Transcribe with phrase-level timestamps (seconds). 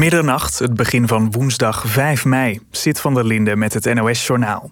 [0.00, 4.70] Middernacht, het begin van woensdag 5 mei, zit van der Linden met het NOS-journaal.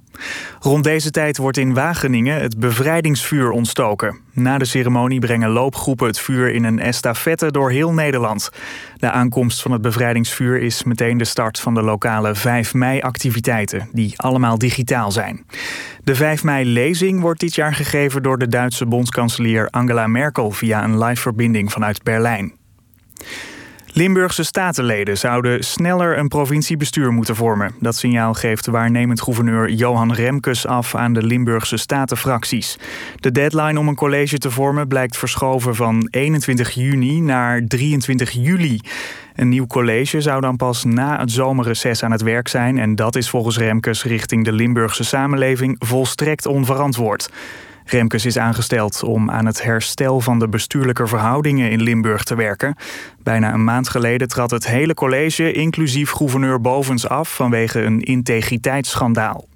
[0.60, 4.18] Rond deze tijd wordt in Wageningen het bevrijdingsvuur ontstoken.
[4.32, 8.50] Na de ceremonie brengen loopgroepen het vuur in een estafette door heel Nederland.
[8.96, 14.12] De aankomst van het bevrijdingsvuur is meteen de start van de lokale 5 mei-activiteiten, die
[14.16, 15.44] allemaal digitaal zijn.
[16.04, 20.98] De 5 mei-lezing wordt dit jaar gegeven door de Duitse bondskanselier Angela Merkel via een
[21.04, 22.56] live verbinding vanuit Berlijn.
[23.98, 27.74] Limburgse statenleden zouden sneller een provinciebestuur moeten vormen.
[27.80, 32.78] Dat signaal geeft waarnemend gouverneur Johan Remkes af aan de Limburgse statenfracties.
[33.16, 38.80] De deadline om een college te vormen blijkt verschoven van 21 juni naar 23 juli.
[39.34, 42.78] Een nieuw college zou dan pas na het zomerreces aan het werk zijn...
[42.78, 47.30] en dat is volgens Remkes richting de Limburgse samenleving volstrekt onverantwoord.
[47.90, 52.76] Remkes is aangesteld om aan het herstel van de bestuurlijke verhoudingen in Limburg te werken.
[53.22, 59.46] Bijna een maand geleden trad het hele college, inclusief gouverneur Bovens, af vanwege een integriteitsschandaal.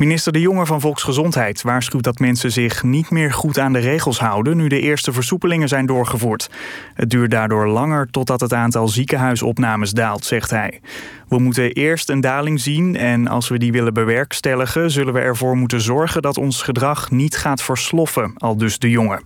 [0.00, 4.18] Minister De Jonge van Volksgezondheid waarschuwt dat mensen zich niet meer goed aan de regels
[4.18, 6.50] houden nu de eerste versoepelingen zijn doorgevoerd.
[6.94, 10.80] Het duurt daardoor langer totdat het aantal ziekenhuisopnames daalt, zegt hij.
[11.28, 15.56] We moeten eerst een daling zien en als we die willen bewerkstelligen, zullen we ervoor
[15.56, 19.22] moeten zorgen dat ons gedrag niet gaat versloffen, al dus De Jonge.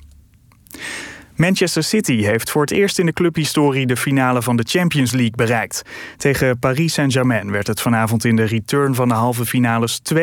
[1.36, 5.36] Manchester City heeft voor het eerst in de clubhistorie de finale van de Champions League
[5.36, 5.82] bereikt.
[6.16, 10.18] Tegen Paris Saint-Germain werd het vanavond in de return van de halve finales 2-0.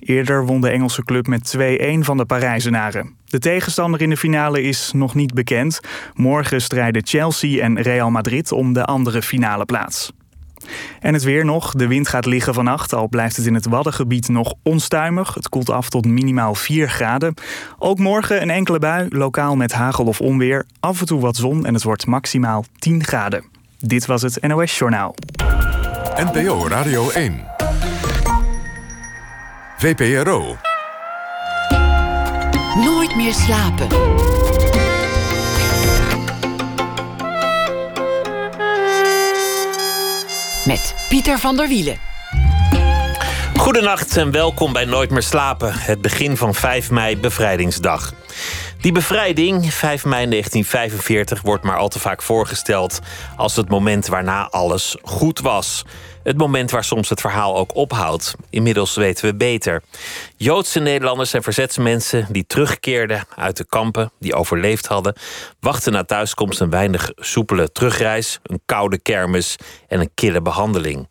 [0.00, 1.60] Eerder won de Engelse club met 2-1
[1.98, 3.14] van de Parijzenaren.
[3.24, 5.80] De tegenstander in de finale is nog niet bekend.
[6.14, 10.12] Morgen strijden Chelsea en Real Madrid om de andere finale plaats.
[11.00, 11.72] En het weer nog.
[11.72, 15.34] De wind gaat liggen vannacht, al blijft het in het Waddengebied nog onstuimig.
[15.34, 17.34] Het koelt af tot minimaal 4 graden.
[17.78, 20.66] Ook morgen een enkele bui, lokaal met hagel of onweer.
[20.80, 23.44] Af en toe wat zon en het wordt maximaal 10 graden.
[23.78, 25.14] Dit was het NOS Journaal.
[26.16, 27.44] NPO Radio 1.
[29.78, 30.56] VPRO.
[32.74, 33.88] Nooit meer slapen.
[41.08, 41.98] Pieter van der Wielen.
[43.56, 45.72] Goedenacht en welkom bij Nooit meer slapen.
[45.74, 48.12] Het begin van 5 mei, bevrijdingsdag.
[48.80, 53.00] Die bevrijding, 5 mei 1945, wordt maar al te vaak voorgesteld
[53.36, 55.84] als het moment waarna alles goed was.
[56.22, 58.34] Het moment waar soms het verhaal ook ophoudt.
[58.50, 59.82] Inmiddels weten we beter.
[60.36, 65.14] Joodse Nederlanders en verzetsmensen die terugkeerden uit de kampen, die overleefd hadden,
[65.60, 69.56] wachten na thuiskomst een weinig soepele terugreis, een koude kermis
[69.88, 71.08] en een kille behandeling.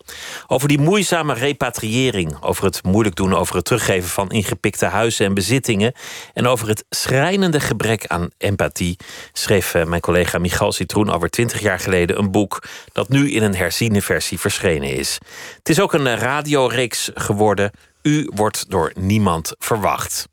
[0.47, 5.33] Over die moeizame repatriëring, over het moeilijk doen over het teruggeven van ingepikte huizen en
[5.33, 5.93] bezittingen
[6.33, 8.97] en over het schrijnende gebrek aan empathie
[9.33, 13.43] schreef eh, mijn collega Michal Citroen alweer twintig jaar geleden een boek dat nu in
[13.43, 15.08] een herziene versie verschenen is.
[15.57, 17.71] Het is ook een radioreeks geworden.
[18.01, 20.27] U wordt door niemand verwacht.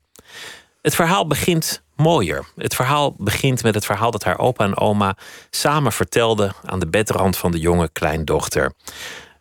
[0.81, 2.45] Het verhaal begint mooier.
[2.55, 5.17] Het verhaal begint met het verhaal dat haar opa en oma
[5.49, 8.71] samen vertelden aan de bedrand van de jonge kleindochter.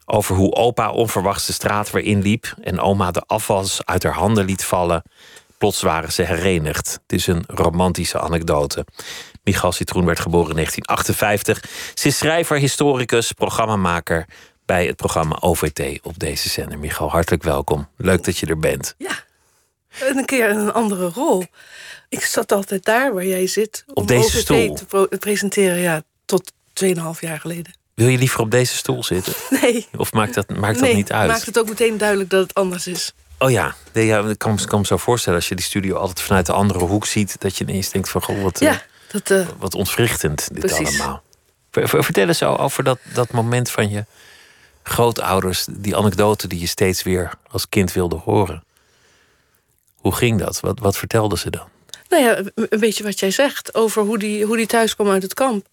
[0.05, 4.45] Over hoe opa onverwachts de straat weer inliep en oma de afwas uit haar handen
[4.45, 5.03] liet vallen.
[5.59, 6.99] Plots waren ze herenigd.
[7.03, 8.87] Het is een romantische anekdote.
[9.45, 11.71] Michal Citroen werd geboren in 1958.
[11.95, 14.27] Ze is schrijver, historicus, programmamaker
[14.67, 16.79] bij het programma OVT op deze zender.
[16.79, 17.89] Michal, hartelijk welkom.
[17.97, 18.95] Leuk dat je er bent.
[18.99, 19.25] Ja,
[19.99, 21.45] en een keer in een andere rol.
[22.09, 23.85] Ik zat altijd daar waar jij zit.
[23.87, 24.75] Op om deze OVT stoel?
[24.75, 26.53] te presenteren, ja, tot
[26.85, 27.73] 2,5 jaar geleden.
[27.95, 29.33] Wil je liever op deze stoel zitten?
[29.61, 29.87] Nee.
[29.97, 31.29] Of maakt dat, maakt dat niet uit?
[31.29, 33.13] maakt het ook meteen duidelijk dat het anders is.
[33.39, 36.21] Oh ja, nee, ja ik, kan, kan me zo voorstellen als je die studio altijd
[36.21, 39.47] vanuit de andere hoek ziet, dat je ineens denkt van goh, wat, ja, dat, uh,
[39.59, 40.89] wat ontwrichtend dit precies.
[40.89, 41.23] allemaal.
[41.71, 44.05] Vertel eens over dat, dat moment van je
[44.89, 48.65] grootouders, die anekdote die je steeds weer als kind wilde horen.
[49.95, 50.61] Hoe ging dat?
[50.61, 51.69] Wat, wat vertelden ze dan?
[52.09, 55.23] Nou ja, een beetje wat jij zegt over hoe die, hoe die thuis kwam uit
[55.23, 55.67] het kamp.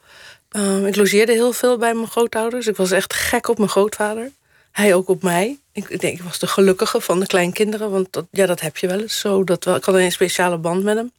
[0.52, 2.68] Uh, ik logeerde heel veel bij mijn grootouders.
[2.68, 4.32] Ik was echt gek op mijn grootvader.
[4.72, 5.60] Hij ook op mij.
[5.72, 7.92] Ik, denk, ik was de gelukkige van de kleinkinderen.
[7.92, 9.44] Want dat, ja, dat heb je wel eens zo.
[9.44, 11.12] Dat, ik had een speciale band met hem.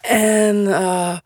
[0.00, 1.16] En uh,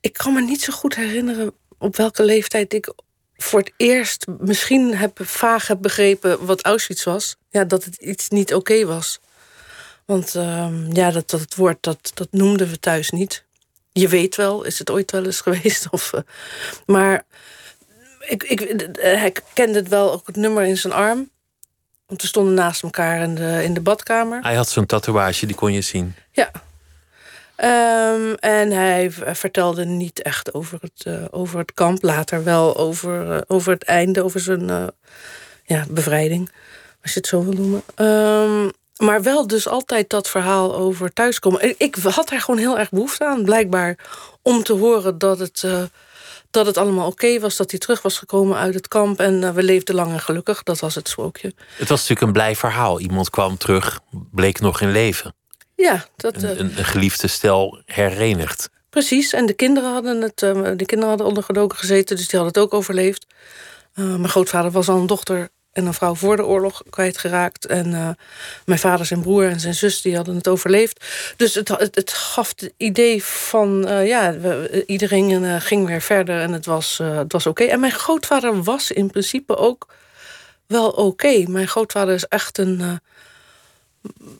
[0.00, 2.92] ik kan me niet zo goed herinneren op welke leeftijd ik
[3.36, 7.36] voor het eerst misschien heb, vaag heb begrepen wat Auschwitz was.
[7.50, 9.20] Ja, dat het iets niet oké okay was.
[10.04, 13.44] Want uh, ja, dat, dat het woord, dat, dat noemden we thuis niet.
[13.92, 15.86] Je weet wel, is het ooit wel eens geweest?
[15.90, 16.20] Of, uh,
[16.86, 17.22] maar
[18.20, 21.30] ik, ik, hij kende het wel, ook het nummer in zijn arm.
[22.06, 24.42] Want we stonden naast elkaar in de, in de badkamer.
[24.42, 26.14] Hij had zo'n tatoeage, die kon je zien.
[26.32, 26.50] Ja.
[27.56, 32.02] Ehm, en hij vertelde niet echt over het, over het kamp.
[32.02, 34.92] Later wel over, over het einde, over zijn
[35.64, 36.50] ja, bevrijding.
[37.02, 37.82] Als je het zo wil noemen.
[37.94, 41.74] Ehm, maar wel dus altijd dat verhaal over thuiskomen.
[41.78, 43.98] Ik had daar gewoon heel erg behoefte aan, blijkbaar.
[44.42, 45.64] Om te horen dat het,
[46.50, 47.56] dat het allemaal oké was.
[47.56, 49.20] Dat hij terug was gekomen uit het kamp.
[49.20, 50.62] En we leefden lang en gelukkig.
[50.62, 51.52] Dat was het sprookje.
[51.76, 53.00] Het was natuurlijk een blij verhaal.
[53.00, 54.00] Iemand kwam terug,
[54.30, 55.34] bleek nog in leven.
[55.76, 58.70] Ja, dat, een, een, een geliefde stel herenigd.
[58.90, 60.42] Precies, en de kinderen hadden het.
[60.42, 63.26] Uh, de kinderen hadden ondergedoken gezeten, dus die hadden het ook overleefd.
[63.94, 67.66] mijn grootvader was al een dochter en een vrouw voor de oorlog kwijtgeraakt.
[67.66, 68.08] En uh,
[68.64, 71.04] mijn vader, zijn broer en zijn zus die hadden het overleefd.
[71.36, 76.40] Dus het, het, het gaf het idee van, uh, ja, we, iedereen ging weer verder
[76.40, 77.64] en het was, het was oké.
[77.64, 79.94] En mijn grootvader was in principe ook
[80.66, 81.44] wel oké.
[81.48, 83.00] Mijn grootvader is echt een,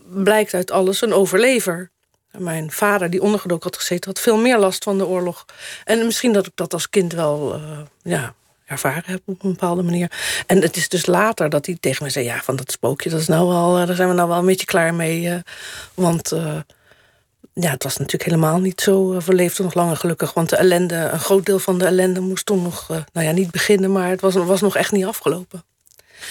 [0.04, 1.90] blijkt uit alles, een overlever.
[2.38, 5.44] Mijn vader, die ondergedoken had gezeten, had veel meer last van de oorlog.
[5.84, 7.60] En misschien dat ik dat als kind wel,
[8.02, 8.34] ja,
[8.66, 10.10] ervaren heb op een bepaalde manier.
[10.46, 13.20] En het is dus later dat hij tegen me zei: Ja, van dat spookje, dat
[13.20, 15.22] is nou wel, eh, daar zijn we nou wel een beetje klaar mee.
[15.22, 15.34] Uh,
[15.94, 16.32] want
[17.52, 19.18] ja, het was natuurlijk helemaal niet zo.
[19.26, 20.34] Leefden nog langer gelukkig.
[20.34, 23.50] Want de ellende, een groot deel van de ellende moest toen nog, nou ja, niet
[23.50, 25.64] beginnen, maar het was, was nog echt niet afgelopen.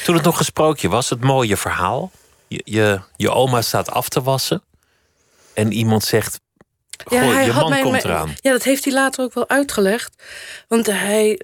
[0.03, 2.11] Toen het nog een sprookje was, het mooie verhaal.
[2.55, 4.63] Je, je, je oma staat af te wassen.
[5.53, 6.39] En iemand zegt:
[7.05, 8.35] Goh, ja, je man komt eraan.
[8.41, 10.23] Ja, dat heeft hij later ook wel uitgelegd.
[10.67, 11.39] Want hij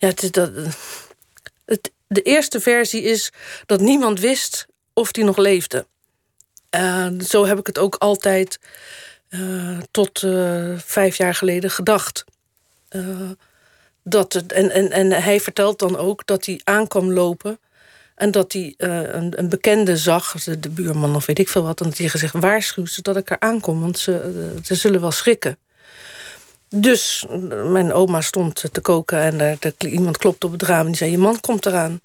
[0.00, 0.50] ja, het is dat,
[1.64, 3.32] het, de eerste versie is
[3.66, 5.86] dat niemand wist of hij nog leefde.
[6.70, 8.58] Uh, zo heb ik het ook altijd
[9.30, 12.24] uh, tot uh, vijf jaar geleden gedacht.
[14.02, 17.58] dat het, en, en, en hij vertelt dan ook dat hij aankwam lopen.
[18.20, 21.80] En dat hij een, een, bekende zag, de, de, buurman of weet ik veel wat.
[21.80, 25.10] En dat hij gezegd: waarschuw ze dat ik er aankom, want ze, ze zullen wel
[25.10, 25.58] schrikken.
[26.68, 27.26] Dus
[27.64, 31.18] mijn oma stond te koken en iemand klopte op het raam en die zei: Je
[31.18, 32.00] man komt eraan.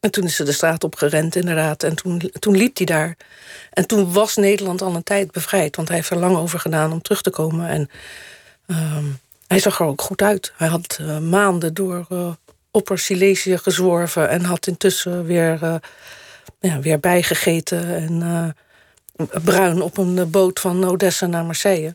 [0.00, 1.82] En toen is ze de straat op gerend, inderdaad.
[1.82, 3.16] En toen, toen liep hij daar.
[3.70, 6.92] En toen was Nederland al een tijd bevrijd, want hij heeft er lang over gedaan
[6.92, 7.68] om terug te komen.
[7.68, 7.90] En
[8.66, 9.04] uh,
[9.46, 10.52] hij zag er ook goed uit.
[10.56, 12.06] Hij had maanden door
[12.76, 15.74] Opper Silesië gezworven en had intussen weer, uh,
[16.60, 18.54] ja, weer bijgegeten en
[19.44, 21.94] bruin op een boot van Odessa naar Marseille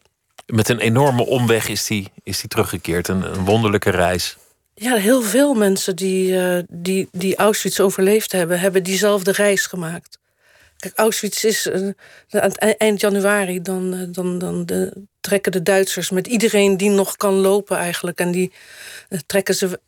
[0.52, 3.08] met een enorme omweg is hij is die teruggekeerd.
[3.08, 4.38] Een, een, wonderlijke reis.
[4.74, 10.20] Ja, heel veel mensen die, uh, die, die Auschwitz overleefd hebben, hebben diezelfde reis gemaakt.
[10.78, 11.94] Kijk, Auschwitz is aan
[12.30, 17.34] het eind januari, dan, dan, dan de, trekken de Duitsers met iedereen die nog kan
[17.34, 18.20] lopen eigenlijk.
[18.20, 18.52] En die
[19.26, 19.80] trekken ze.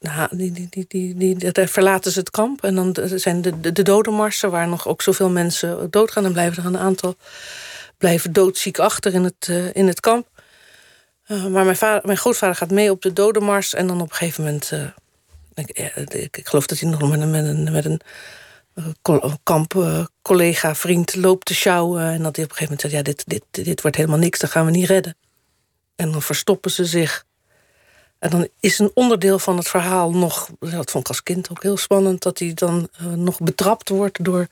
[0.00, 2.64] Nou, die, die, die, die, die, verlaten ze het kamp.
[2.64, 6.22] En dan zijn de, de, de dodenmarsen, waar nog ook zoveel mensen doodgaan.
[6.22, 7.16] Dan blijven er een aantal
[7.98, 10.26] blijven doodziek achter in het, uh, in het kamp.
[11.26, 13.74] Uh, maar mijn, vader, mijn grootvader gaat mee op de dodenmars.
[13.74, 14.70] En dan op een gegeven moment...
[14.72, 14.86] Uh,
[15.54, 15.70] ik,
[16.12, 21.46] ik, ik, geloof dat hij nog met een, met een, met een kamp-collega, vriend loopt
[21.46, 22.02] te sjouwen.
[22.02, 22.94] En dat hij op een gegeven moment zegt...
[22.94, 25.16] ja, dit, dit, dit wordt helemaal niks, dat gaan we niet redden.
[25.96, 27.26] En dan verstoppen ze zich.
[28.18, 30.48] En dan is een onderdeel van het verhaal nog...
[30.58, 32.22] dat vond ik als kind ook heel spannend...
[32.22, 34.46] dat hij dan nog betrapt wordt door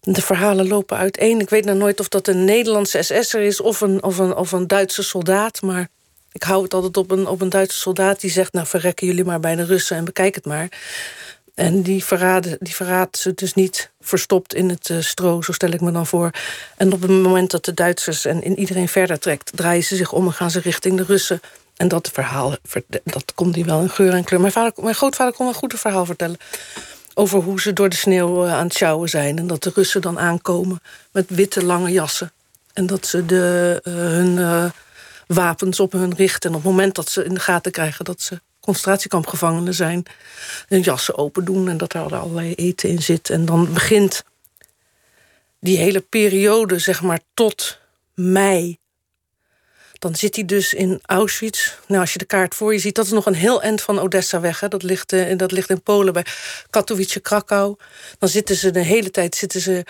[0.00, 1.40] de verhalen lopen uiteen.
[1.40, 4.52] Ik weet nou nooit of dat een Nederlandse SS'er is of een, of, een, of
[4.52, 5.62] een Duitse soldaat.
[5.62, 5.88] Maar
[6.32, 8.52] ik hou het altijd op een, op een Duitse soldaat die zegt...
[8.52, 10.68] nou, verrekken jullie maar bij de Russen en bekijk het maar.
[11.54, 15.70] En die, verraden, die verraadt ze dus niet verstopt in het uh, stro, zo stel
[15.70, 16.30] ik me dan voor.
[16.76, 19.50] En op het moment dat de Duitsers en iedereen verder trekt...
[19.54, 21.40] draaien ze zich om en gaan ze richting de Russen.
[21.78, 22.56] En dat verhaal,
[23.04, 24.40] dat komt die wel in geur en kleur.
[24.40, 26.36] Mijn, vader, mijn grootvader kon een goed verhaal vertellen
[27.14, 29.38] over hoe ze door de sneeuw eh, aan het sjouwen zijn.
[29.38, 30.80] En dat de Russen dan aankomen
[31.12, 32.32] met witte lange jassen.
[32.72, 34.64] En dat ze de, uh, hun uh,
[35.26, 36.50] wapens op hun richten.
[36.50, 40.02] En op het moment dat ze in de gaten krijgen dat ze concentratiekampgevangenen zijn...
[40.68, 43.30] hun jassen open doen en dat er allerlei eten in zit.
[43.30, 44.24] En dan begint
[45.60, 47.78] die hele periode, zeg maar, tot
[48.14, 48.78] mei
[49.98, 51.74] dan zit hij dus in Auschwitz.
[51.86, 53.98] Nou, als je de kaart voor je ziet, dat is nog een heel eind van
[53.98, 54.60] Odessa weg.
[54.60, 54.68] Hè.
[54.68, 56.24] Dat, ligt, uh, dat ligt in Polen bij
[56.70, 57.76] Katowice, Krakau.
[58.18, 59.84] Dan zitten ze de hele tijd zitten ze,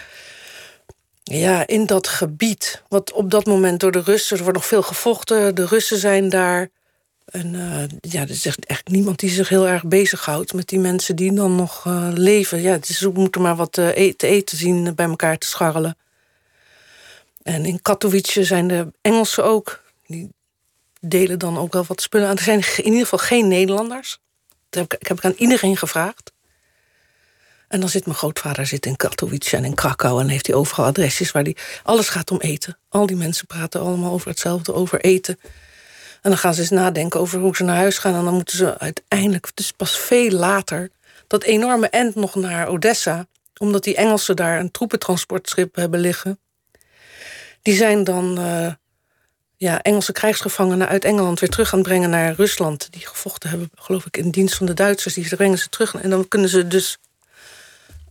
[1.23, 2.83] ja, in dat gebied.
[2.89, 5.55] Wat op dat moment door de Russen, er wordt nog veel gevochten.
[5.55, 6.69] De Russen zijn daar.
[7.25, 11.17] En uh, ja, er is echt niemand die zich heel erg bezighoudt met die mensen
[11.17, 12.63] die dan nog uh, leven.
[12.63, 15.97] Ja, ze moeten maar wat te eten zien bij elkaar te scharrelen.
[17.43, 20.29] En in Katowice zijn de Engelsen ook die
[21.01, 22.37] delen dan ook wel wat spullen aan.
[22.37, 24.19] Er zijn in ieder geval geen Nederlanders.
[24.69, 26.33] Dat heb ik, heb ik aan iedereen gevraagd.
[27.69, 30.21] En dan zit mijn grootvader zit in Katowice en in Krakau...
[30.21, 31.57] en heeft hij overal adresjes waar die...
[31.83, 32.79] Alles gaat om eten.
[32.89, 35.39] Al die mensen praten allemaal over hetzelfde, over eten.
[36.23, 38.15] En dan gaan ze eens nadenken over hoe ze naar huis gaan...
[38.15, 40.91] en dan moeten ze uiteindelijk, is pas veel later...
[41.27, 43.27] dat enorme end nog naar Odessa...
[43.59, 46.39] omdat die Engelsen daar een troepentransportschip hebben liggen...
[47.63, 48.39] die zijn dan...
[48.39, 48.73] Uh,
[49.59, 52.89] ja, Engelse krijgsgevangenen uit Engeland weer terug gaan brengen naar Rusland.
[52.91, 55.15] Die gevochten hebben, geloof ik, in dienst van de Duitsers.
[55.15, 55.95] Die brengen ze terug.
[55.95, 56.99] En dan kunnen ze dus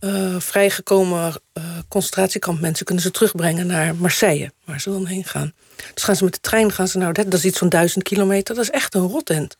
[0.00, 5.52] uh, vrijgekomen uh, concentratiekampmensen kunnen ze terugbrengen naar Marseille, waar ze dan heen gaan.
[5.94, 8.54] Dus gaan ze met de trein, gaan ze nou, dat is iets van duizend kilometer,
[8.54, 9.56] dat is echt een rotend.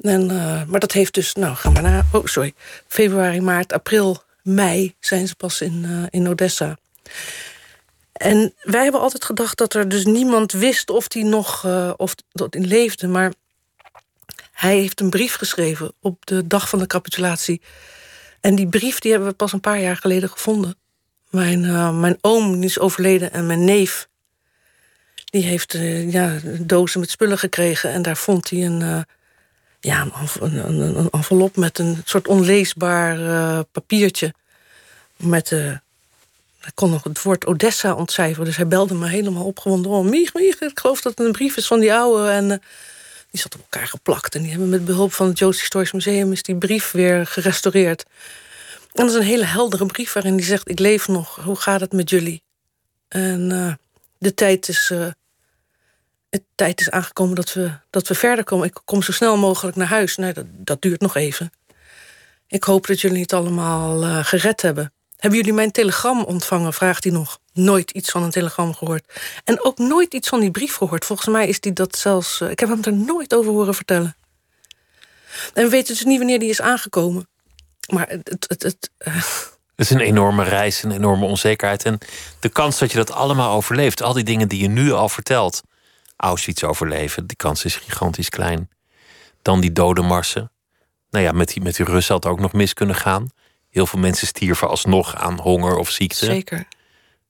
[0.00, 2.52] En, uh, maar dat heeft dus, nou, ga maar naar, oh sorry,
[2.86, 6.78] februari, maart, april, mei zijn ze pas in, in Odessa.
[8.20, 12.54] En wij hebben altijd gedacht dat er dus niemand wist of hij nog of dat
[12.54, 13.32] in leefde, maar
[14.52, 17.60] hij heeft een brief geschreven op de dag van de capitulatie
[18.40, 20.76] en die brief die hebben we pas een paar jaar geleden gevonden.
[21.30, 24.08] Mijn, uh, mijn oom is overleden en mijn neef...
[25.24, 27.90] die heeft uh, ja, dozen met spullen gekregen...
[27.90, 29.06] en daar vond hij een,
[29.80, 30.08] ja,
[30.40, 34.34] een, een, een, envelop met een soort onleesbaar papiertje.
[35.16, 35.52] Met,
[36.60, 38.44] hij kon nog het woord Odessa ontcijferen.
[38.44, 39.90] Dus hij belde me helemaal opgewonden.
[39.90, 42.30] Oh, ik geloof dat het een brief is van die oude...
[42.30, 42.62] En,
[43.30, 44.34] die zat op elkaar geplakt.
[44.34, 46.32] En die hebben met behulp van het Joods Historisch Museum...
[46.32, 48.04] is die brief weer gerestaureerd.
[48.92, 50.68] En dat is een hele heldere brief waarin hij zegt...
[50.68, 52.42] ik leef nog, hoe gaat het met jullie?
[53.08, 53.72] En uh,
[54.18, 55.06] de tijd is, uh,
[56.30, 58.66] het tijd is aangekomen dat we, dat we verder komen.
[58.66, 60.16] Ik kom zo snel mogelijk naar huis.
[60.16, 61.52] Nee, dat, dat duurt nog even.
[62.46, 64.92] Ik hoop dat jullie het allemaal gered hebben.
[65.20, 66.72] Hebben jullie mijn telegram ontvangen?
[66.72, 67.38] Vraagt hij nog.
[67.52, 69.20] Nooit iets van een telegram gehoord.
[69.44, 71.04] En ook nooit iets van die brief gehoord.
[71.04, 72.40] Volgens mij is die dat zelfs...
[72.40, 74.16] Uh, ik heb hem er nooit over horen vertellen.
[75.54, 77.28] En we weten dus niet wanneer die is aangekomen.
[77.92, 78.46] Maar het...
[78.48, 79.22] het, het uh...
[79.76, 81.84] Het is een enorme reis, een enorme onzekerheid.
[81.84, 81.98] En
[82.40, 85.62] de kans dat je dat allemaal overleeft, al die dingen die je nu al vertelt,
[86.16, 88.70] Auschwitz overleven, die kans is gigantisch klein.
[89.42, 90.52] Dan die dodenmarsen.
[91.10, 93.30] Nou ja, met die, met die Russen had het ook nog mis kunnen gaan.
[93.70, 96.24] Heel veel mensen stierven alsnog aan honger of ziekte.
[96.24, 96.66] Zeker.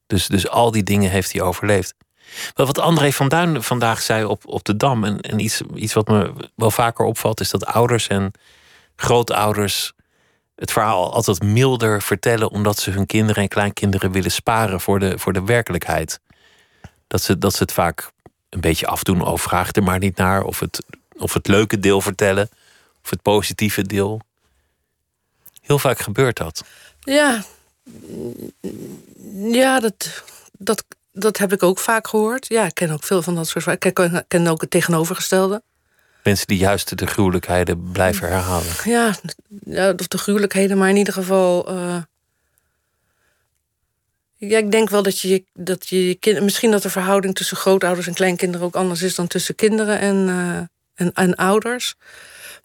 [0.07, 1.95] Dus, dus al die dingen heeft hij overleefd.
[2.55, 5.05] Wel, wat André van Duin vandaag zei op, op de Dam...
[5.05, 7.41] en, en iets, iets wat me wel vaker opvalt...
[7.41, 8.33] is dat ouders en
[8.97, 9.93] grootouders
[10.55, 12.51] het verhaal altijd milder vertellen...
[12.51, 16.21] omdat ze hun kinderen en kleinkinderen willen sparen voor de, voor de werkelijkheid.
[17.07, 18.11] Dat ze, dat ze het vaak
[18.49, 19.23] een beetje afdoen.
[19.23, 20.43] of vraag er maar niet naar.
[20.43, 20.85] Of het,
[21.17, 22.49] of het leuke deel vertellen.
[23.03, 24.21] Of het positieve deel.
[25.61, 26.65] Heel vaak gebeurt dat.
[27.01, 27.45] Ja,
[29.35, 32.47] ja dat, dat, dat heb ik ook vaak gehoord.
[32.49, 35.63] Ja, ik ken ook veel van dat soort Ik ken, ken ook het tegenovergestelde.
[36.23, 38.73] Mensen die juist de gruwelijkheden blijven herhalen.
[38.85, 39.15] Ja,
[39.65, 41.73] ja of de gruwelijkheden, maar in ieder geval.
[41.73, 41.97] Uh...
[44.37, 48.07] Ja, ik denk wel dat je, dat je kind, misschien dat de verhouding tussen grootouders
[48.07, 50.57] en kleinkinderen ook anders is dan tussen kinderen en, uh,
[50.95, 51.95] en, en ouders.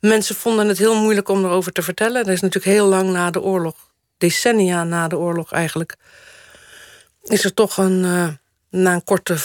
[0.08, 2.24] Mensen vonden het heel moeilijk om erover te vertellen.
[2.24, 3.76] Dat is natuurlijk heel lang na de oorlog,
[4.18, 5.96] decennia na de oorlog eigenlijk,
[7.24, 8.28] is er toch een, uh,
[8.70, 9.38] na een korte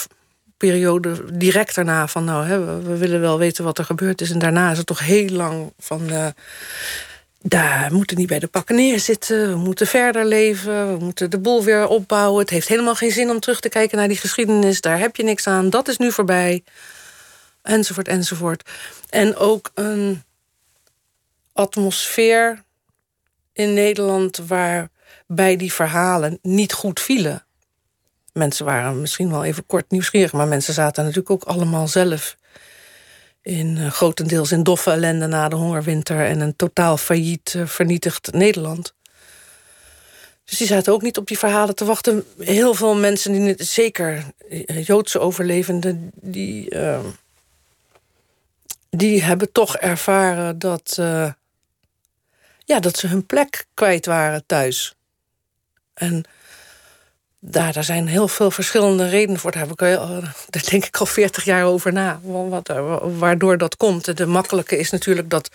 [0.57, 4.31] periode direct daarna van nou, hè, we, willen wel weten wat er gebeurd is.
[4.31, 6.27] En daarna is het toch heel lang van uh,
[7.43, 9.51] daar moeten niet bij de pakken neerzitten.
[9.51, 10.93] We moeten verder leven.
[10.93, 12.41] We moeten de boel weer opbouwen.
[12.41, 14.81] Het heeft helemaal geen zin om terug te kijken naar die geschiedenis.
[14.81, 15.71] Daar heb je niks aan.
[15.71, 16.63] Dat is nu voorbij.
[17.63, 18.71] Enzovoort, enzovoort.
[19.09, 20.23] En ook een
[21.61, 22.63] atmosfeer
[23.53, 27.45] in Nederland waarbij die verhalen niet goed vielen.
[28.33, 32.37] Mensen waren misschien wel even kort nieuwsgierig, maar mensen zaten natuurlijk ook allemaal zelf
[33.43, 38.33] in uh, grotendeels in doffe ellende na de hongerwinter en een totaal failliet, uh, vernietigd
[38.33, 38.95] Nederland.
[40.45, 42.25] Dus die zaten ook niet op die verhalen te wachten.
[42.39, 46.75] Heel veel mensen, die, zeker eh, Joodse overlevenden, die,
[48.91, 50.99] die hebben toch ervaren dat,
[52.71, 54.95] ja, dat ze hun plek kwijt waren thuis.
[55.95, 56.25] En
[57.41, 59.51] daar, daar zijn heel veel verschillende redenen voor.
[59.51, 59.79] Daar, heb ik,
[60.51, 62.21] daar denk ik al veertig jaar over na.
[62.23, 62.69] Wat,
[63.19, 64.17] waardoor dat komt.
[64.17, 65.51] De makkelijke is natuurlijk dat,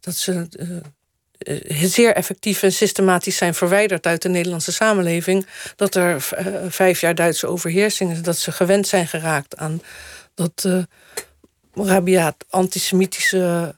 [0.00, 0.48] dat ze
[1.38, 5.46] uh, zeer effectief en systematisch zijn verwijderd uit de Nederlandse samenleving.
[5.76, 6.20] Dat er
[6.68, 8.22] vijf jaar Duitse overheersing is.
[8.22, 9.82] Dat ze gewend zijn geraakt aan
[10.34, 10.82] dat uh,
[11.74, 13.76] rabiaat antisemitische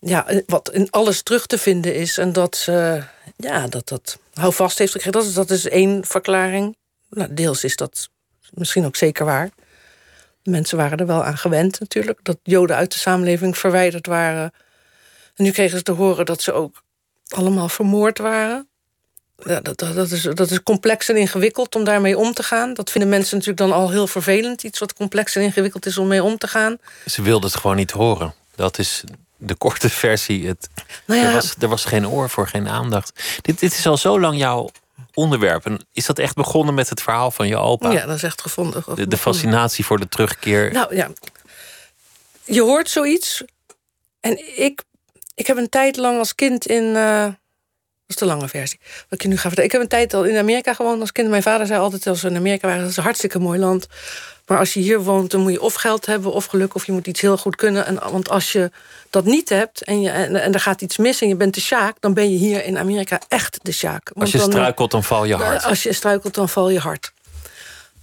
[0.00, 2.18] ja, wat in alles terug te vinden is.
[2.18, 3.02] En dat ze,
[3.36, 5.18] ja, dat dat houvast heeft gekregen.
[5.18, 6.76] Dat is, dat is één verklaring.
[7.08, 8.08] Nou, deels is dat
[8.50, 9.50] misschien ook zeker waar.
[10.42, 12.18] Mensen waren er wel aan gewend natuurlijk.
[12.22, 14.52] Dat Joden uit de samenleving verwijderd waren.
[15.34, 16.82] En nu kregen ze te horen dat ze ook
[17.28, 18.68] allemaal vermoord waren.
[19.36, 22.74] Ja, dat, dat, dat, is, dat is complex en ingewikkeld om daarmee om te gaan.
[22.74, 24.62] Dat vinden mensen natuurlijk dan al heel vervelend.
[24.62, 26.78] Iets wat complex en ingewikkeld is om mee om te gaan.
[27.06, 28.34] Ze wilden het gewoon niet horen.
[28.54, 29.04] Dat is
[29.40, 30.46] de korte versie.
[30.46, 30.68] Het,
[31.06, 31.26] Nou ja.
[31.26, 33.12] er, was, er was geen oor voor, geen aandacht.
[33.42, 34.70] Dit, dit is al zo lang jouw
[35.14, 35.66] onderwerp.
[35.66, 37.90] En is dat echt begonnen met het verhaal van je opa?
[37.90, 38.84] Ja, dat is echt gevonden.
[38.94, 40.72] de, de fascinatie voor de terugkeer.
[40.72, 41.10] Nou ja,
[42.44, 43.42] je hoort zoiets.
[44.20, 44.82] En ik,
[45.34, 46.96] ik heb een tijd lang als kind in.
[46.96, 47.34] eh, dat
[48.06, 48.78] is de lange versie.
[48.82, 49.64] Wat ik je nu ga vertellen.
[49.64, 51.28] Ik heb een tijd al in Amerika gewoond als kind.
[51.28, 53.86] Mijn vader zei altijd als we in Amerika waren: dat is een hartstikke mooi land.
[54.50, 56.92] Maar als je hier woont, dan moet je of geld hebben of geluk, of je
[56.92, 57.86] moet iets heel goed kunnen.
[57.86, 58.70] En, want als je
[59.10, 61.60] dat niet hebt en, je, en, en er gaat iets mis en je bent de
[61.60, 64.10] sjaak, dan ben je hier in Amerika echt de sjaak.
[64.14, 65.64] Als je dan, eh, struikelt, dan val je hard.
[65.64, 67.12] als je struikelt, dan val je hard.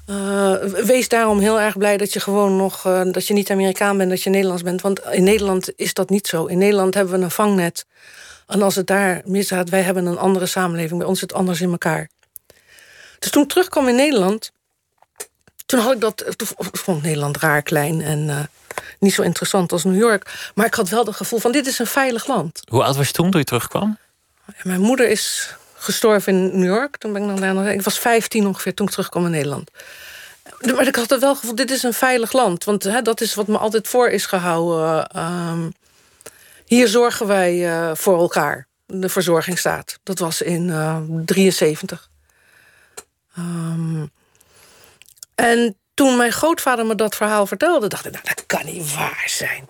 [0.06, 3.98] Eh, wees daarom heel erg blij dat je gewoon nog eh, dat je niet Amerikaan
[3.98, 4.82] bent, dat je Nederlands bent.
[4.82, 6.46] Want in Nederland is dat niet zo.
[6.46, 7.86] In Nederland hebben we een vangnet.
[8.48, 11.00] En als het daar misgaat, wij hebben een andere samenleving.
[11.00, 12.10] Bij ons zit het anders in elkaar.
[13.20, 14.52] Dus toen ik terugkwam in Nederland,
[15.68, 16.26] toen had ik dat.
[16.36, 18.40] Toen vond ik Nederland raar klein en eh,
[19.00, 20.52] niet zo interessant als New York.
[20.56, 22.62] Maar ik had wel het gevoel van dit is een veilig land.
[22.70, 23.98] Hoe oud was je toen toen je terugkwam?
[24.46, 26.98] En mijn moeder is gestorven in New York.
[26.98, 27.66] Toen ben ik dan daar nog.
[27.66, 29.72] Ik was 15 ongeveer toen ik terugkwam in Nederland.
[30.76, 32.64] Maar ik had er wel gevoel, dit is een veilig land.
[32.64, 35.08] Want hè, dat is wat me altijd voor is gehouden.
[35.08, 35.70] Ehm,
[36.66, 38.68] hier zorgen wij eh, voor elkaar.
[38.86, 40.00] De verzorgingsstaat.
[40.04, 42.10] Dat was in eh 73.
[43.36, 44.06] Ehm,
[45.38, 49.24] en toen mijn grootvader me dat verhaal vertelde, dacht ik, nou, dat kan niet waar
[49.26, 49.68] zijn.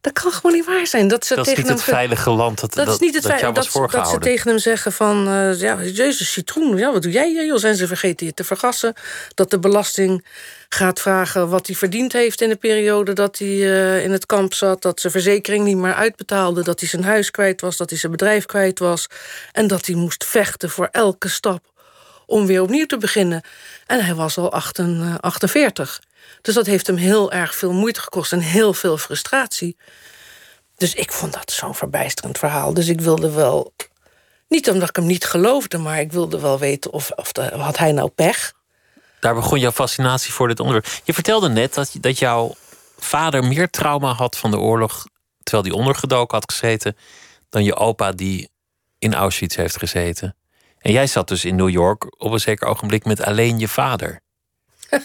[0.00, 1.08] Dat kan gewoon niet waar zijn.
[1.08, 3.30] Dat, ze Dat is tegen niet het veilige land dat, dat, is niet het dat
[3.30, 5.28] feit jou dat, was dat ze tegen hem zeggen van...
[5.28, 7.46] eh, ja, jezus, citroen, ja, wat doe jij hier?
[7.46, 7.58] joh?
[7.58, 8.94] Zijn ze vergeten je te vergassen?
[9.34, 10.24] Dat de belasting
[10.68, 12.40] gaat vragen wat hij verdiend heeft...
[12.40, 14.82] in de periode dat hij eh, in het kamp zat.
[14.82, 16.62] Dat zijn verzekering niet meer uitbetaalde.
[16.62, 17.76] Dat hij zijn huis kwijt was.
[17.76, 19.06] Dat hij zijn bedrijf kwijt was.
[19.52, 21.71] En dat hij moest vechten voor elke stap
[22.32, 23.42] om weer opnieuw te beginnen.
[23.86, 25.20] En hij was al 48.
[25.20, 26.00] 48.
[26.42, 29.76] Dus dat heeft hem heel erg veel moeite gekost en heel veel frustratie.
[30.76, 32.74] Dus ik vond dat zo'n verbijsterend verhaal.
[32.74, 33.72] Dus ik wilde wel.
[34.48, 37.78] Niet omdat ik hem niet geloofde, maar ik wilde wel weten of, of de, had
[37.78, 38.52] hij nou pech.
[39.20, 41.00] Daar begon jouw fascinatie voor dit onderwerp.
[41.04, 42.54] Je vertelde net dat, dat jouw
[42.98, 45.06] vader meer trauma had van de oorlog...
[45.42, 46.96] terwijl hij ondergedoken had gezeten...
[47.48, 48.50] dan je opa die
[48.98, 50.36] in Auschwitz heeft gezeten.
[50.82, 54.20] En jij zat dus in New York op een zeker ogenblik met alleen je vader.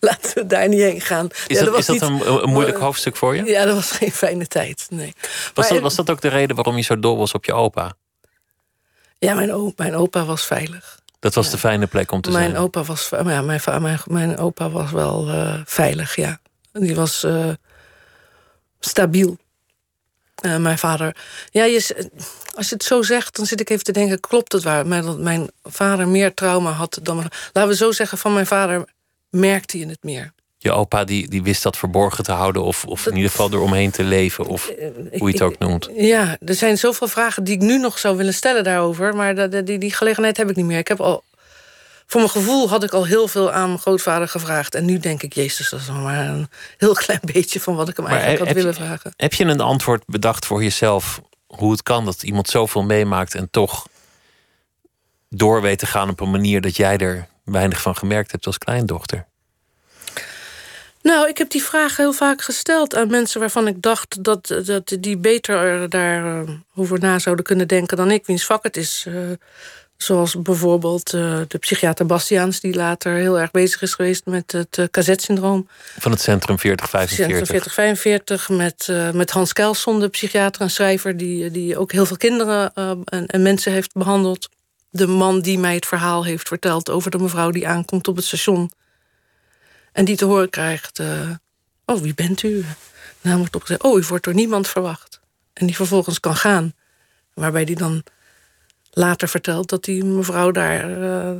[0.00, 1.28] Laten we daar niet heen gaan.
[1.46, 3.44] Is Ja, dat, is dat een, een moeilijk hoofdstuk voor je?
[3.44, 4.86] Ja, dat was geen fijne tijd.
[4.90, 5.12] Nee.
[5.54, 7.52] Was Maar- dat, was dat ook de reden waarom je zo dol was op je
[7.52, 7.92] opa?
[9.18, 10.98] Ja, mijn, o- mijn opa was veilig.
[11.18, 12.62] Dat was de fijne plek om te Mijn zijn.
[12.62, 16.40] opa was, ja, mijn, mijn, mijn opa was wel eh, veilig, ja.
[16.72, 17.48] Die was eh,
[18.80, 19.36] stabiel.
[20.34, 21.16] Eh, mijn vader.
[21.50, 22.10] Ja, je,
[22.54, 24.86] als je het zo zegt, dan zit ik even te denken: klopt het waar?
[24.86, 27.16] Maar dat mijn vader meer trauma had dan.
[27.16, 28.84] mijn- Laten we zo zeggen: van mijn vader
[29.30, 30.32] merkte je het meer.
[30.58, 32.62] Je opa die, die wist dat verborgen te houden...
[32.62, 34.66] of, of in ieder geval eromheen te leven, of
[35.18, 35.88] hoe je het ook noemt.
[35.94, 39.14] Ja, er zijn zoveel vragen die ik nu nog zou willen stellen daarover.
[39.16, 40.78] Maar dat- dat- die, die gelegenheid heb ik niet meer.
[40.78, 41.24] Ik heb al.
[42.06, 44.74] Voor mijn gevoel had ik al heel veel aan mijn grootvader gevraagd.
[44.74, 47.88] En nu denk ik, Jezus, dat is nog maar een heel klein beetje van wat
[47.88, 49.12] ik hem Maar eigenlijk had willen je- vragen.
[49.16, 51.20] Heb je een antwoord bedacht voor jezelf
[51.56, 53.86] hoe het kan dat iemand zoveel meemaakt en toch
[55.28, 58.58] door weet te gaan op een manier dat jij er weinig van gemerkt hebt als
[58.58, 59.28] kleindochter?
[61.02, 64.96] Nou, ik heb die vraag heel vaak gesteld aan mensen waarvan ik dacht dat, dat
[65.00, 69.04] die beter daar eh, na zouden kunnen denken dan ik, wiens vak het is.
[69.08, 69.14] Eh,
[70.02, 74.76] zoals bijvoorbeeld eh, de psychiater Bastiaans, die later heel erg bezig is geweest met het
[74.78, 75.68] uh, KZ-syndroom.
[75.98, 77.46] Van het Centrum 4045.
[77.46, 82.16] 4045 met, eh, met Hans Kelson, de psychiater en schrijver, die, die ook heel veel
[82.16, 84.48] kinderen en, en mensen heeft behandeld.
[84.90, 88.24] De man die mij het verhaal heeft verteld over de mevrouw die aankomt op het
[88.24, 88.72] station.
[89.92, 91.00] En die te horen krijgt:
[91.84, 92.64] Oh, wie bent u?
[93.20, 95.20] Namelijk opgezegd: Oh, u wordt door niemand verwacht.
[95.52, 96.74] En die vervolgens kan gaan.
[97.34, 98.02] Waarbij die dan
[98.90, 101.02] later vertelt dat die mevrouw daar.
[101.02, 101.36] eh,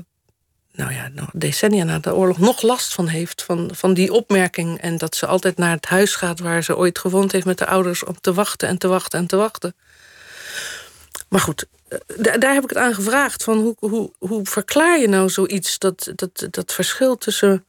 [0.72, 3.42] nou ja, nog decennia na de oorlog nog last van heeft.
[3.42, 4.80] Van, van die opmerking.
[4.80, 7.66] En dat ze altijd naar het huis gaat waar ze ooit gewoond heeft met de
[7.66, 8.04] ouders.
[8.04, 9.74] om te wachten en te wachten en te wachten.
[11.28, 11.98] Maar goed, eh,
[12.38, 13.44] daar, heb ik het aan gevraagd.
[13.44, 15.78] Van hoe, hoe, hoe verklaar je nou zoiets?
[15.78, 17.64] Dat, dat, dat verschil tussen.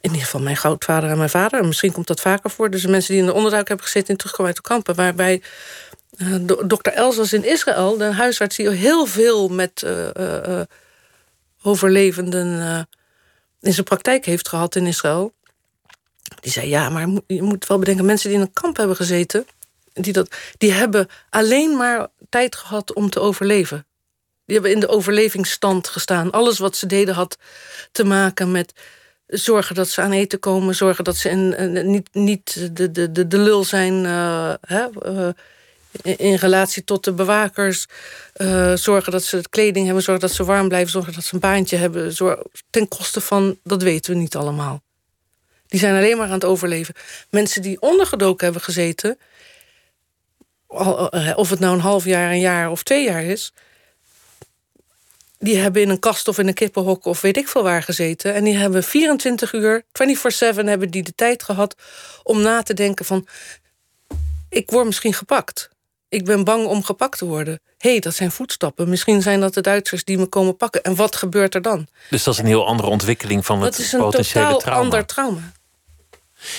[0.00, 1.60] In ieder geval mijn grootvader en mijn vader.
[1.60, 2.70] En misschien komt dat vaker voor.
[2.70, 4.94] Dus de mensen die in de onderduik hebben gezeten en terugkomen uit de kampen.
[4.94, 5.42] Waarbij
[6.66, 7.96] dokter Els was in Israël.
[7.96, 10.60] De huisarts die heel veel met uh, uh,
[11.62, 12.88] overlevenden
[13.60, 15.32] in zijn praktijk heeft gehad in Israël.
[16.40, 18.04] Die zei, ja, maar je moet wel bedenken...
[18.04, 19.46] mensen die in een kamp hebben gezeten...
[19.92, 23.86] die, dat, die hebben alleen maar tijd gehad om te overleven.
[24.44, 26.30] Die hebben in de overlevingsstand gestaan.
[26.30, 27.38] Alles wat ze deden had
[27.92, 28.72] te maken met
[29.26, 31.28] zorgen dat ze aan eten komen, zorgen dat ze
[31.84, 34.04] niet, niet de, de, de, lul zijn
[34.60, 34.86] hè,
[36.02, 37.86] in relatie tot de bewakers,
[38.36, 41.40] uh, zorgen dat ze kleding hebben, zorgen dat ze warm blijven, zorgen dat ze een
[41.40, 42.14] baantje hebben,
[42.70, 44.82] ten koste van, dat weten we niet allemaal.
[45.66, 46.94] Die zijn alleen maar aan het overleven.
[47.30, 49.18] Mensen die ondergedoken hebben gezeten,
[51.36, 53.52] of het nou een half jaar, een jaar of twee jaar is,
[55.38, 58.34] die hebben in een kast of in een kippenhok of weet ik veel waar gezeten.
[58.34, 59.86] En die hebben 24 uur, 24-7
[60.64, 61.74] hebben die de tijd gehad
[62.22, 63.26] om na te denken van...
[64.48, 65.70] ik word misschien gepakt.
[66.08, 67.60] Ik ben bang om gepakt te worden.
[67.78, 68.88] Hé, hey, dat zijn voetstappen.
[68.88, 70.82] Misschien zijn dat de Duitsers die me komen pakken.
[70.82, 71.86] En wat gebeurt er dan?
[72.10, 74.10] Dus dat is een heel andere ontwikkeling van het potentiële trauma.
[74.10, 75.52] Dat is een totaal ander trauma.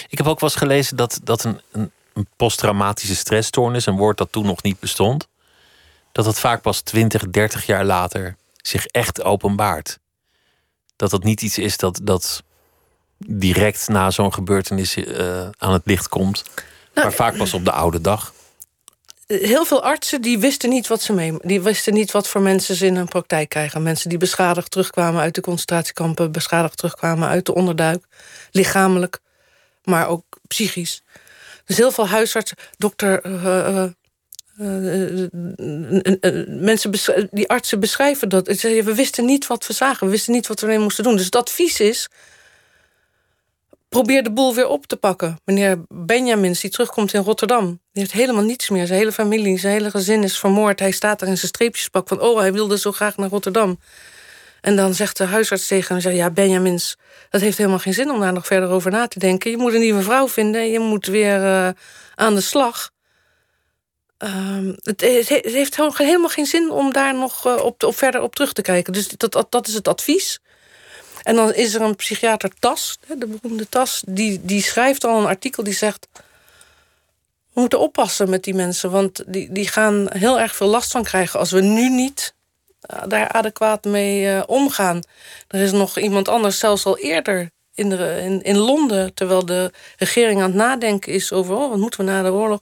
[0.07, 3.85] Ik heb ook wel eens gelezen dat, dat een, een, een posttraumatische stressstoornis...
[3.85, 5.27] een woord dat toen nog niet bestond...
[6.11, 9.99] dat dat vaak pas 20, 30 jaar later zich echt openbaart.
[10.95, 12.43] Dat dat niet iets is dat, dat
[13.17, 16.43] direct na zo'n gebeurtenis uh, aan het licht komt.
[16.93, 18.33] Nou, maar vaak pas op de oude dag.
[19.27, 21.33] Heel veel artsen die wisten niet wat ze mee.
[21.41, 23.83] Die wisten niet wat voor mensen ze in hun praktijk krijgen.
[23.83, 28.05] Mensen die beschadigd terugkwamen uit de concentratiekampen, beschadigd terugkwamen uit de onderduik,
[28.51, 29.19] lichamelijk,
[29.83, 31.03] maar ook psychisch.
[31.65, 33.85] Dus heel veel huisartsen, dokter uh,
[34.59, 36.91] uh, mensen,
[37.31, 38.47] die artsen beschrijven dat.
[38.47, 41.15] We wisten niet wat we zagen, we wisten niet wat we ermee moesten doen.
[41.15, 42.09] Dus het advies is.
[43.89, 45.39] Probeer de boel weer op te pakken.
[45.45, 48.87] Meneer Benjamins, die terugkomt in Rotterdam, die heeft helemaal niets meer.
[48.87, 50.79] Zijn hele familie, zijn hele gezin is vermoord.
[50.79, 53.79] Hij staat er in zijn streepjespak van: Oh, hij wilde zo graag naar Rotterdam.
[54.61, 56.97] En dan zegt de huisarts tegen hem: Ja, Benjamins,
[57.29, 59.51] dat heeft helemaal geen zin om daar nog verder over na te denken.
[59.51, 61.69] Je moet een nieuwe vrouw vinden, je moet weer uh,
[62.15, 62.89] aan de slag.
[64.17, 68.53] Um, het, heeft helemaal geen zin om daar nog uh, op, op, verder op terug
[68.53, 68.93] te kijken.
[68.93, 70.39] Dus dat, dat, is het advies.
[71.27, 75.25] En dan is er een psychiater Tas, de beroemde Tas, die, die schrijft al een
[75.25, 76.07] artikel die zegt.
[77.53, 81.03] We moeten oppassen met die mensen, want die, die gaan heel erg veel last van
[81.03, 82.33] krijgen als we nu niet
[82.93, 85.01] uh, daar adequaat mee uh, omgaan.
[85.47, 89.71] Er is nog iemand anders, zelfs al eerder in, de, in, in Londen, terwijl de
[89.97, 92.59] regering aan het nadenken is over oh, wat moeten we na de oorlog.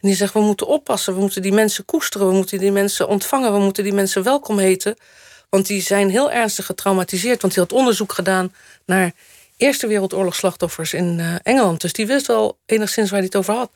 [0.00, 3.08] En die zegt: we moeten oppassen, we moeten die mensen koesteren, we moeten die mensen
[3.08, 4.96] ontvangen, we moeten die mensen welkom heten.
[5.52, 7.42] Want die zijn heel ernstig getraumatiseerd.
[7.42, 9.12] Want hij had onderzoek gedaan naar
[9.56, 11.80] Eerste Wereldoorlogslachtoffers in uh, Engeland.
[11.80, 13.70] Dus die wist wel enigszins waar hij het over had.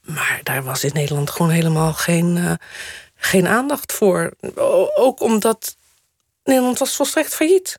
[0.00, 2.52] Maar daar was in Nederland gewoon helemaal geen, uh,
[3.14, 4.32] geen aandacht voor.
[4.94, 5.76] Ook omdat
[6.44, 7.78] Nederland was volstrekt failliet.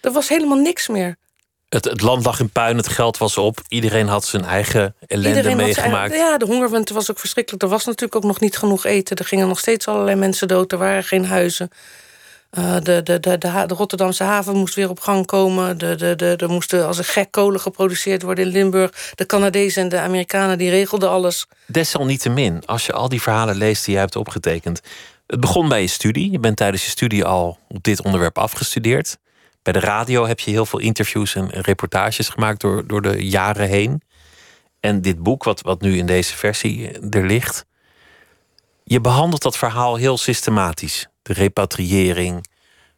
[0.00, 1.16] Er was helemaal niks meer.
[1.68, 3.58] Het, het, land lag in puin, het geld was op.
[3.68, 6.14] Iedereen had zijn eigen ellende Iedereen meegemaakt.
[6.14, 7.62] ja, de hongerwinter was ook verschrikkelijk.
[7.62, 9.16] Er was natuurlijk ook nog niet genoeg eten.
[9.16, 10.72] Er gingen nog steeds allerlei mensen dood.
[10.72, 11.70] Er waren geen huizen.
[12.58, 15.78] Uh, de, de, de, de, Rotterdamse haven moest weer op gang komen.
[15.78, 19.12] De, de, de, er moesten als een gek kolen geproduceerd worden in Limburg.
[19.14, 21.46] De Canadezen en de Amerikanen die regelden alles.
[21.66, 24.80] Desalniettemin, als je al die verhalen leest die je hebt opgetekend.
[25.26, 26.30] Het begon bij je studie.
[26.30, 29.16] Je bent tijdens je studie al op dit onderwerp afgestudeerd.
[29.66, 33.68] Bij de radio heb je heel veel interviews en reportages gemaakt door, door de jaren
[33.68, 34.02] heen.
[34.80, 37.66] En dit boek, wat, wat nu in deze versie er ligt.
[38.84, 41.08] Je behandelt dat verhaal heel systematisch.
[41.22, 42.46] De repatriëring.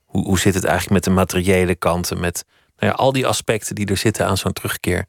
[0.04, 2.20] Hoe, hoe zit het eigenlijk met de materiële kanten?
[2.20, 2.44] Met
[2.76, 5.07] nou ja, al die aspecten die er zitten aan zo'n terugkeer.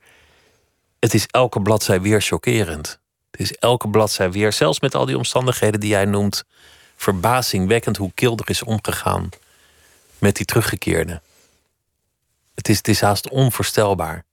[0.99, 2.99] Het is elke bladzij weer chockerend.
[3.31, 6.43] Het is elke bladzij weer, zelfs met al die omstandigheden die jij noemt,
[6.95, 9.29] verbazingwekkend hoe Kilder is omgegaan
[10.17, 11.21] met die teruggekeerden.
[12.59, 14.23] Het is, het is haast onvoorstelbaar.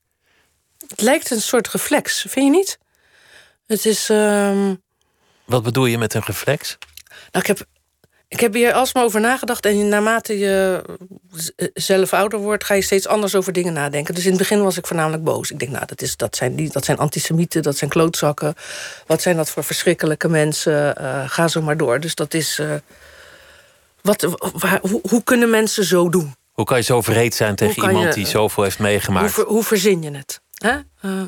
[0.86, 2.78] Het lijkt een soort reflex, vind je niet?
[3.66, 4.08] Het is.
[4.10, 4.74] Ehm,
[5.44, 6.78] Wat bedoel je met een reflex?
[7.08, 7.66] Nou, ik heb,
[8.28, 9.66] ik heb hier alsmaar over nagedacht.
[9.66, 10.82] En naarmate je
[11.74, 14.14] zelf ouder wordt, ga je steeds anders over dingen nadenken.
[14.14, 15.50] Dus in het begin was ik voornamelijk boos.
[15.50, 18.54] Ik denk, nou, dat, is, dat, zijn, die, dat zijn antisemieten, dat zijn klootzakken.
[19.06, 20.94] Wat zijn dat voor verschrikkelijke mensen?
[21.00, 22.00] Uh, ga zo maar door.
[22.00, 22.58] Dus dat is.
[22.58, 22.74] Uh,
[24.00, 24.22] wat,
[24.80, 26.34] hoe, hoe kunnen mensen zo doen?
[26.56, 29.34] Hoe kan je zo vreed zijn tegen iemand die zoveel heeft meegemaakt?
[29.34, 30.40] Hoe, hoe verzin je het?
[30.54, 30.74] Hè?
[30.74, 31.22] Uh,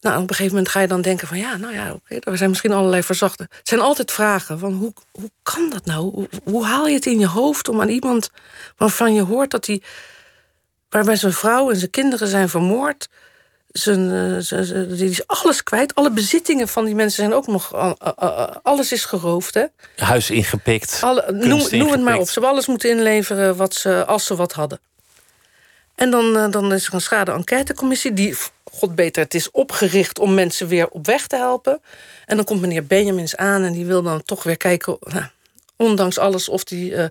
[0.00, 1.38] nou, op een gegeven moment ga je dan denken van...
[1.38, 3.46] ja, nou ja, oké, er zijn misschien allerlei verzachten.
[3.50, 6.00] Het zijn altijd vragen van hoe, hoe kan dat nou?
[6.00, 8.30] Hoe, hoe, haal je het in je hoofd om aan iemand
[8.76, 9.82] waarvan je hoort dat hij...
[10.88, 13.08] waarbij zijn vrouw en zijn kinderen zijn vermoord...
[13.78, 15.94] Zijn, eh, die is alles kwijt.
[15.94, 17.72] Alle bezittingen van die mensen zijn ook nog.
[18.62, 19.54] alles is geroofd.
[19.54, 19.64] Hè?
[19.96, 20.98] Huis ingepikt.
[21.02, 22.26] Alle, noem, noem het maar op.
[22.26, 24.80] Ze hebben alles moeten inleveren wat ze, als ze wat hadden.
[25.94, 30.34] En dan, eh, dan is er een schade-enquêtecommissie die god beter, het is opgericht om
[30.34, 31.80] mensen weer op weg te helpen.
[32.26, 34.96] En dan komt meneer Benjamins aan en die wil dan toch weer kijken...
[35.00, 35.24] Nou,
[35.76, 37.04] ondanks alles of hij uh,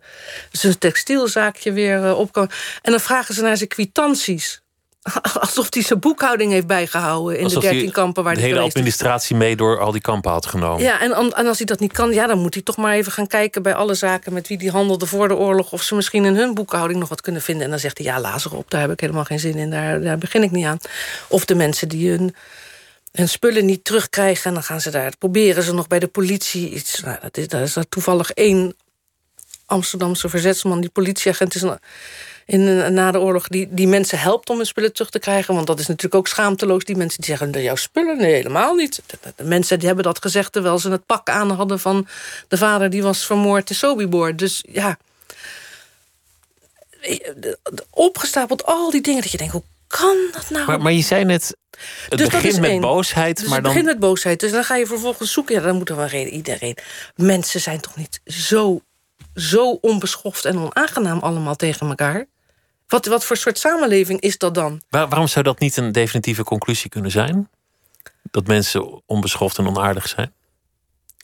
[0.52, 2.49] zijn textielzaakje weer uh, op kan.
[2.82, 4.62] En dan vragen ze naar zijn kwitanties.
[5.39, 9.35] Alsof hij zijn boekhouding heeft bijgehouden in de dertien kampen waar de hij hele administratie
[9.35, 10.83] mee door al die kampen had genomen.
[10.83, 13.11] Ja, en, en, als hij dat niet kan, ja, dan moet hij toch maar even
[13.11, 15.71] gaan kijken bij alle zaken met wie die handelde voor de oorlog.
[15.71, 17.63] Of ze misschien in hun boekhouding nog wat kunnen vinden.
[17.63, 19.69] En dan zegt hij, ja, lazer op, daar heb ik helemaal geen zin in.
[19.69, 20.79] Daar, daar begin ik niet aan.
[21.27, 22.35] Of de mensen die hun,
[23.11, 24.45] hun spullen niet terugkrijgen.
[24.45, 26.99] En dan gaan ze daar, proberen ze nog bij de politie iets.
[26.99, 28.75] Nou, dat is, daar is er toevallig één
[29.65, 31.61] Amsterdamse verzetsman, die politieagent is.
[31.61, 31.79] Een,
[32.45, 35.56] in, na de oorlog die, die mensen helpt om hun spullen terug te krijgen.
[35.56, 36.84] Want dat is natuurlijk ook schaamteloos.
[36.84, 38.17] Die mensen die zeggen, dat jouw spullen?
[38.17, 39.01] Nee, helemaal niet.
[39.36, 42.08] De, mensen die hebben dat gezegd terwijl ze het pak aan hadden van
[42.47, 44.36] de vader die was vermoord in Sobibor.
[44.36, 44.97] Dus ja,
[47.89, 50.65] opgestapeld al die dingen dat je denkt, hoe kan dat nou?
[50.65, 51.58] Maar, maar je zei net,
[52.10, 53.38] het dus begint met boosheid.
[53.38, 53.73] Dus maar het dan...
[53.73, 54.39] begint met boosheid.
[54.39, 55.56] Dus dan ga je vervolgens zoeken.
[55.56, 56.34] Ja, dan moet er wel reden.
[56.34, 56.77] Iedereen.
[57.15, 58.82] Mensen zijn toch niet zo,
[59.36, 62.25] zo onbeschoft en onaangenaam allemaal tegen elkaar?
[62.88, 64.82] Wat, wat voor soort samenleving is dat dan?
[64.89, 67.50] waarom zou dat niet een definitieve conclusie kunnen zijn?
[68.32, 70.34] Dat mensen onbeschoft en onaardig zijn?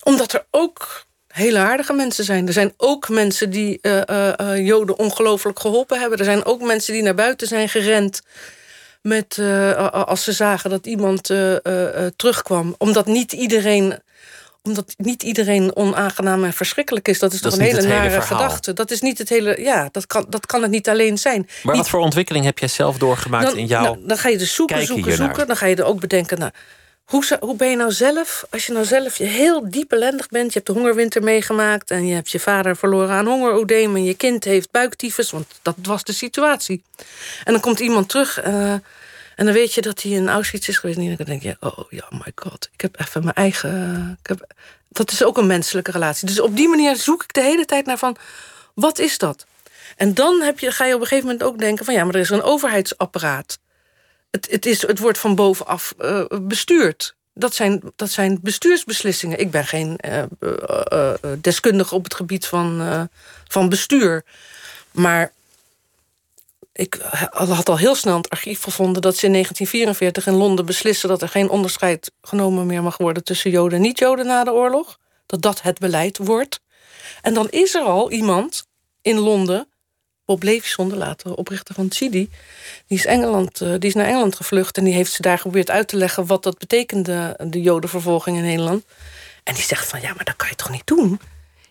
[0.03, 2.47] Omdat er ook hele aardige mensen zijn.
[2.47, 6.17] Er zijn ook mensen die uh, uh, Joden ongelooflijk geholpen hebben.
[6.19, 8.21] Er zijn ook mensen die naar buiten zijn gerend.
[9.01, 9.39] Met,
[9.91, 11.23] als ze zagen dat iemand
[12.15, 12.75] terugkwam.
[12.77, 13.99] Omdat niet iedereen
[14.69, 17.19] omdat niet iedereen onaangenaam en verschrikkelijk is.
[17.19, 18.73] Dat is toch een hele nare gedachte.
[18.73, 19.61] Dat is niet het hele.
[19.61, 21.49] Ja, dat kan, dat kan het niet alleen zijn.
[21.63, 23.83] Maar wat voor ontwikkeling heb jij zelf doorgemaakt dan, in jouw.
[23.83, 25.47] Nou, dan ga je dus zoeken, zoeken, zoeken.
[25.47, 26.39] Dan ga je er ook bedenken.
[26.39, 26.51] Nou,
[27.09, 30.47] hoe, hoe ben je nou zelf, als je nou zelf heel diep ellendig bent...
[30.47, 31.91] je hebt de hongerwinter meegemaakt...
[31.91, 33.95] en je hebt je vader verloren aan hongeroedeem...
[33.95, 36.83] en je kind heeft buiktyfus, want dat was de situatie.
[37.43, 38.45] En dan komt iemand terug...
[38.47, 38.73] Uh,
[39.39, 40.99] en dan weet je dat hij in Auschwitz is geweest.
[40.99, 42.69] En dan denk je, oh ja, my god.
[42.73, 44.17] Ik heb even mijn eigen...
[44.21, 44.53] Ik heb,
[44.89, 46.27] dat is ook een menselijke relatie.
[46.27, 48.15] Dus op die manier zoek ik de hele tijd naar van...
[48.73, 49.45] wat is dat?
[49.95, 51.93] En dan heb je, ga je op een gegeven moment ook denken van...
[51.93, 53.59] ja, maar er is een overheidsapparaat.
[54.31, 57.15] Het, het, is, het wordt van bovenaf uh, bestuurd.
[57.33, 59.39] Dat zijn, dat zijn bestuursbeslissingen.
[59.39, 60.23] Ik ben geen uh,
[60.93, 63.09] uh, deskundige op het gebied van,
[63.47, 64.23] van bestuur.
[64.91, 65.31] Maar
[66.71, 69.01] ik had al heel snel het archief gevonden...
[69.01, 71.09] dat ze in 1944 in Londen beslissen...
[71.09, 73.23] dat er geen onderscheid genomen meer mag worden...
[73.23, 74.97] tussen Joden en niet-Joden na de oorlog.
[75.25, 76.59] Dat dat het beleid wordt.
[77.21, 78.65] En dan is er al iemand
[79.01, 79.67] in Londen...
[80.25, 82.29] Bob Levison, de later oprichter van Chidi...
[82.87, 84.77] Die is, Engeland, eh, die is naar Engeland gevlucht...
[84.77, 86.25] en die heeft ze daar geprobeerd uit te leggen...
[86.25, 88.83] wat dat betekende, de jodenvervolging in Nederland.
[89.43, 91.19] En die zegt van, ja, maar dat kan je toch niet doen?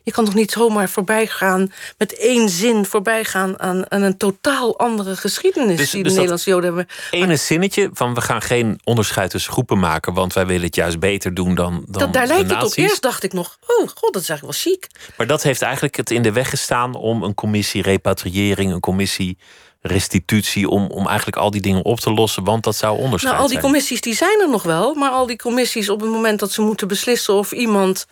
[0.09, 4.79] Je kan toch niet zomaar voorbij gaan met één zin voorbij gaan aan, een totaal
[4.79, 6.89] andere geschiedenis dus, die de dus Nederlandse Joden hebben.
[7.11, 10.99] Ene zinnetje van we gaan geen onderscheid tussen groepen maken, want wij willen het juist
[10.99, 11.85] beter doen dan.
[11.87, 12.73] dan dat, daar lijkt het op.
[12.75, 14.87] Eerst dacht ik nog, oh god, dat is eigenlijk wel chic.
[15.17, 19.39] Maar dat heeft eigenlijk het in de weg gestaan om een commissie repatriëring, een commissie
[19.81, 23.45] restitutie om, om eigenlijk al die dingen op te lossen, want dat zou onderscheid nou,
[23.45, 26.39] al die commissies die zijn er nog wel, maar al die commissies op het moment
[26.39, 28.07] dat ze moeten beslissen of iemand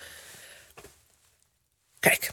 [2.08, 2.30] Kijk.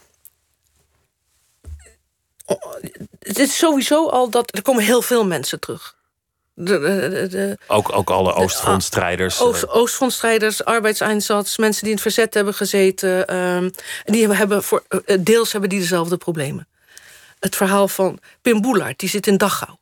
[3.18, 4.56] Het is sowieso al dat.
[4.56, 5.96] Er komen heel veel mensen terug.
[6.54, 9.40] De, de, de, ook, ook alle Oostfrontstrijders.
[9.40, 9.76] Oost, eh.
[9.76, 13.36] Oostfrontstrijders, arbeidseinsatz, mensen die in het verzet hebben gezeten.
[13.36, 13.70] Um,
[14.04, 16.68] die hebben voor, eh, deels hebben die dezelfde problemen.
[17.38, 19.76] Het verhaal van Pim Boelaert, die zit in Dachau.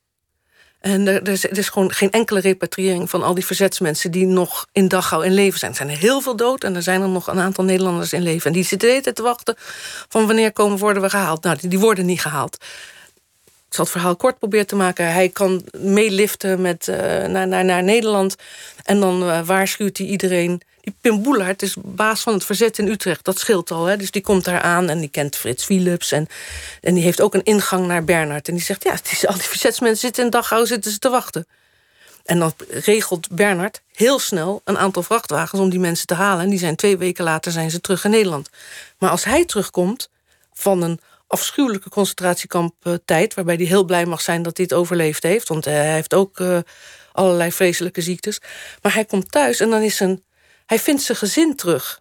[0.82, 4.88] En er, er, is, gewoon geen enkele repatriëring van al die verzetsmensen die nog in
[4.88, 5.70] Dachau in leven zijn.
[5.70, 8.22] Er zijn er heel veel dood en er zijn er nog een aantal Nederlanders in
[8.22, 8.46] leven.
[8.46, 9.54] En die zitten te wachten
[10.08, 11.42] van wanneer komen worden we gehaald.
[11.42, 12.56] Nou, die, die worden niet gehaald.
[13.72, 15.12] Ik zal het verhaal kort proberen te maken.
[15.12, 18.36] Hij kan meeliften met, uh, naar, naar, naar Nederland.
[18.84, 22.88] En dan uh, waarschuwt hij iedereen die Pim Boelaert is baas van het verzet in
[22.88, 23.24] Utrecht.
[23.24, 23.84] Dat scheelt al.
[23.84, 23.96] Hè?
[23.96, 26.12] Dus die komt daar aan en die kent Frits Philips.
[26.12, 26.26] En,
[26.80, 28.48] en die heeft ook een ingang naar Bernard.
[28.48, 31.46] En die zegt, ja, is, al die verzetsmensen zitten in Dachau zitten ze te wachten.
[32.24, 36.44] En dan regelt Bernard heel snel een aantal vrachtwagens om die mensen te halen.
[36.44, 38.48] En die zijn twee weken later zijn ze terug in Nederland.
[38.98, 40.08] Maar als hij terugkomt
[40.52, 41.00] van een
[41.32, 43.34] afschuwelijke concentratiekamptijd...
[43.34, 45.48] waarbij hij heel blij mag zijn dat hij het overleefd heeft...
[45.48, 46.58] want hij heeft ook uh,
[47.12, 48.40] allerlei vreselijke ziektes.
[48.82, 50.22] Maar hij komt thuis en dan is zijn
[50.66, 52.00] hij vindt zijn gezin terug.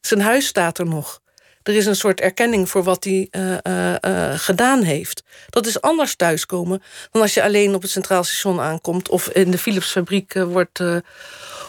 [0.00, 1.20] Zijn huis staat er nog.
[1.62, 5.22] Er is een soort erkenning voor wat hij uh, gedaan heeft.
[5.50, 9.08] Dat is anders thuiskomen dan als je alleen op het Centraal Station aankomt...
[9.08, 10.80] of in de Philipsfabriek wordt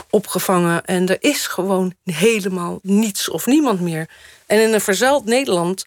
[0.10, 0.86] opgevangen.
[0.86, 4.10] En er is gewoon helemaal niets of niemand meer.
[4.46, 5.86] En in een verzuild Nederland,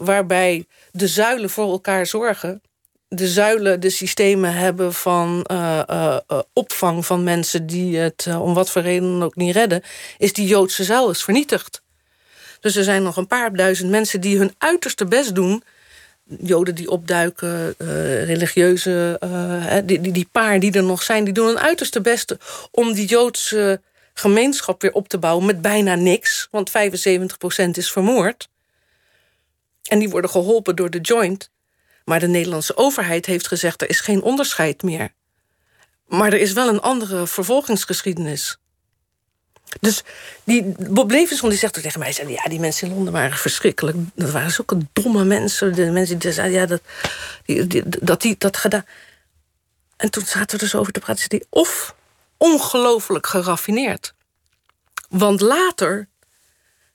[0.00, 2.62] waarbij de zuilen voor elkaar zorgen...
[3.08, 6.18] de zuilen, de systemen hebben van uh, uh,
[6.52, 9.82] opvang van mensen die het om wat voor reden ook niet redden,
[10.18, 11.82] is die Joodse zuil is vernietigd.
[12.60, 15.62] Dus er zijn nog een paar duizend mensen die hun uiterste best doen.
[16.40, 17.74] Joden die opduiken,
[18.24, 19.20] religieuze,
[19.84, 22.36] die, die, die paar die er nog zijn, die doen hun uiterste best
[22.70, 23.80] om die Joodse
[24.14, 26.72] gemeenschap weer op te bouwen met bijna niks, want 75%
[27.70, 28.48] is vermoord.
[29.90, 31.50] En die worden geholpen door de joint.
[32.04, 35.12] Maar de Nederlandse overheid heeft gezegd: er is geen onderscheid meer.
[36.06, 38.58] Maar er is wel een andere vervolgingsgeschiedenis.
[39.80, 40.02] Dus
[40.44, 43.96] die Bob Levensson die zegt tegen mij: ja, die mensen in Londen waren verschrikkelijk.
[44.14, 45.74] Dat waren zulke domme mensen.
[45.74, 46.80] De mensen die zeiden: ja, dat
[47.44, 48.84] die, dat, die dat gedaan.
[49.96, 51.28] En toen zaten we dus over te praten.
[51.28, 51.94] Die of
[52.36, 54.14] ongelooflijk geraffineerd.
[55.08, 56.08] Want later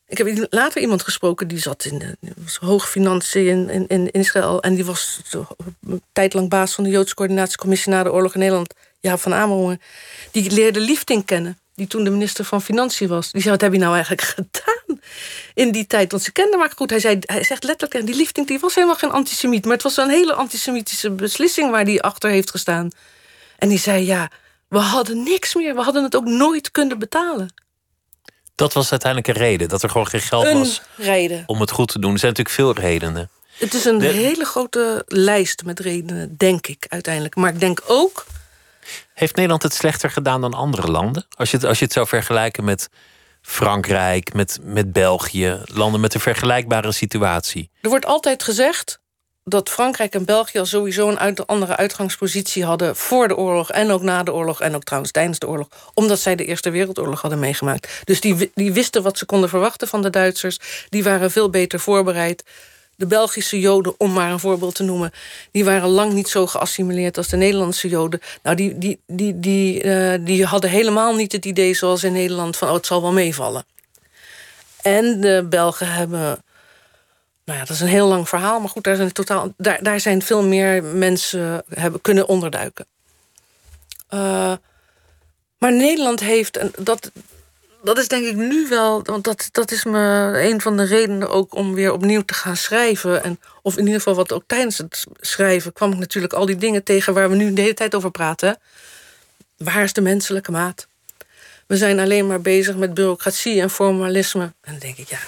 [0.07, 4.61] ik heb later iemand gesproken die zat in de hoge financiën in, in, Israël.
[4.61, 5.21] En die was
[5.87, 8.73] een tijd lang baas van de Joodse Coördinatiecommissie na de oorlog in Nederland.
[8.99, 9.81] Ja, van Amerongen.
[10.31, 11.57] Die leerde Liefding kennen.
[11.75, 13.31] Die toen de minister van Financiën was.
[13.31, 14.99] Die zei: Wat heb je nou eigenlijk gedaan
[15.53, 16.11] in die tijd?
[16.11, 16.89] Want ze kende maar goed.
[16.89, 19.63] Hij, zei, hij zegt letterlijk: Die Liefding die was helemaal geen antisemiet.
[19.63, 22.89] Maar het was een hele antisemitische beslissing waar die achter heeft gestaan.
[23.57, 24.29] En die zei: Ja,
[24.67, 25.75] we hadden niks meer.
[25.75, 27.53] We hadden het ook nooit kunnen betalen.
[28.55, 31.43] Dat was uiteindelijk een reden, dat er gewoon geen geld een was reden.
[31.45, 32.13] om het goed te doen.
[32.13, 33.29] Er zijn natuurlijk veel redenen.
[33.57, 37.35] Het is een hele grote lijst met redenen, denk ik uiteindelijk.
[37.35, 38.25] Maar ik denk ook.
[39.13, 41.25] Heeft Nederland het slechter gedaan dan andere landen?
[41.37, 42.89] Als je het, als je het zou vergelijken met
[43.41, 47.69] Frankrijk, met, met België, landen met een vergelijkbare situatie.
[47.81, 48.99] Er wordt altijd gezegd:
[49.47, 53.91] dat Frankrijk en België al sowieso een uit, andere uitgangspositie hadden voor de oorlog en
[53.91, 57.21] ook na de oorlog en ook trouwens tijdens de oorlog, omdat zij de Eerste Wereldoorlog
[57.21, 58.01] hadden meegemaakt.
[58.03, 61.79] Dus die, die wisten wat ze konden verwachten van de Duitsers, die waren veel beter
[61.79, 62.43] voorbereid.
[62.95, 65.11] De Belgische Joden, om maar een voorbeeld te noemen,
[65.51, 68.19] die waren lang niet zo geassimileerd als de Nederlandse Joden.
[68.43, 72.57] Nou, die, die, die, die, uh, die hadden helemaal niet het idee zoals in Nederland
[72.57, 73.65] van oh, het zal wel meevallen.
[74.81, 76.43] En de Belgen hebben
[77.45, 79.99] nou ja, dat is een heel lang verhaal, maar goed, daar zijn, totaal, daar, daar
[79.99, 82.85] zijn veel meer mensen hebben kunnen onderduiken.
[84.13, 84.53] Uh,
[85.57, 87.11] maar Nederland heeft, en dat,
[87.83, 91.29] dat is denk ik nu wel, want dat, dat is me een van de redenen
[91.29, 93.23] ook om weer opnieuw te gaan schrijven.
[93.23, 96.55] En, of in ieder geval wat ook tijdens het schrijven kwam ik natuurlijk al die
[96.55, 98.59] dingen tegen waar we nu de hele tijd over praten.
[99.57, 100.87] Waar is de menselijke maat?
[101.67, 104.43] We zijn alleen maar bezig met bureaucratie en formalisme.
[104.43, 105.19] En dan denk ik, ja,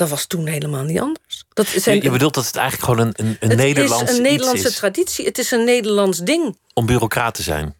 [0.00, 1.44] dat was toen helemaal niet anders.
[1.52, 4.72] Dat zijn, je, bedoelt dat het eigenlijk gewoon een, een, een Nederlands is een Nederlandse
[4.72, 5.24] traditie.
[5.24, 6.56] Het is een Nederlands ding.
[6.74, 7.74] Om bureaucraat te zijn.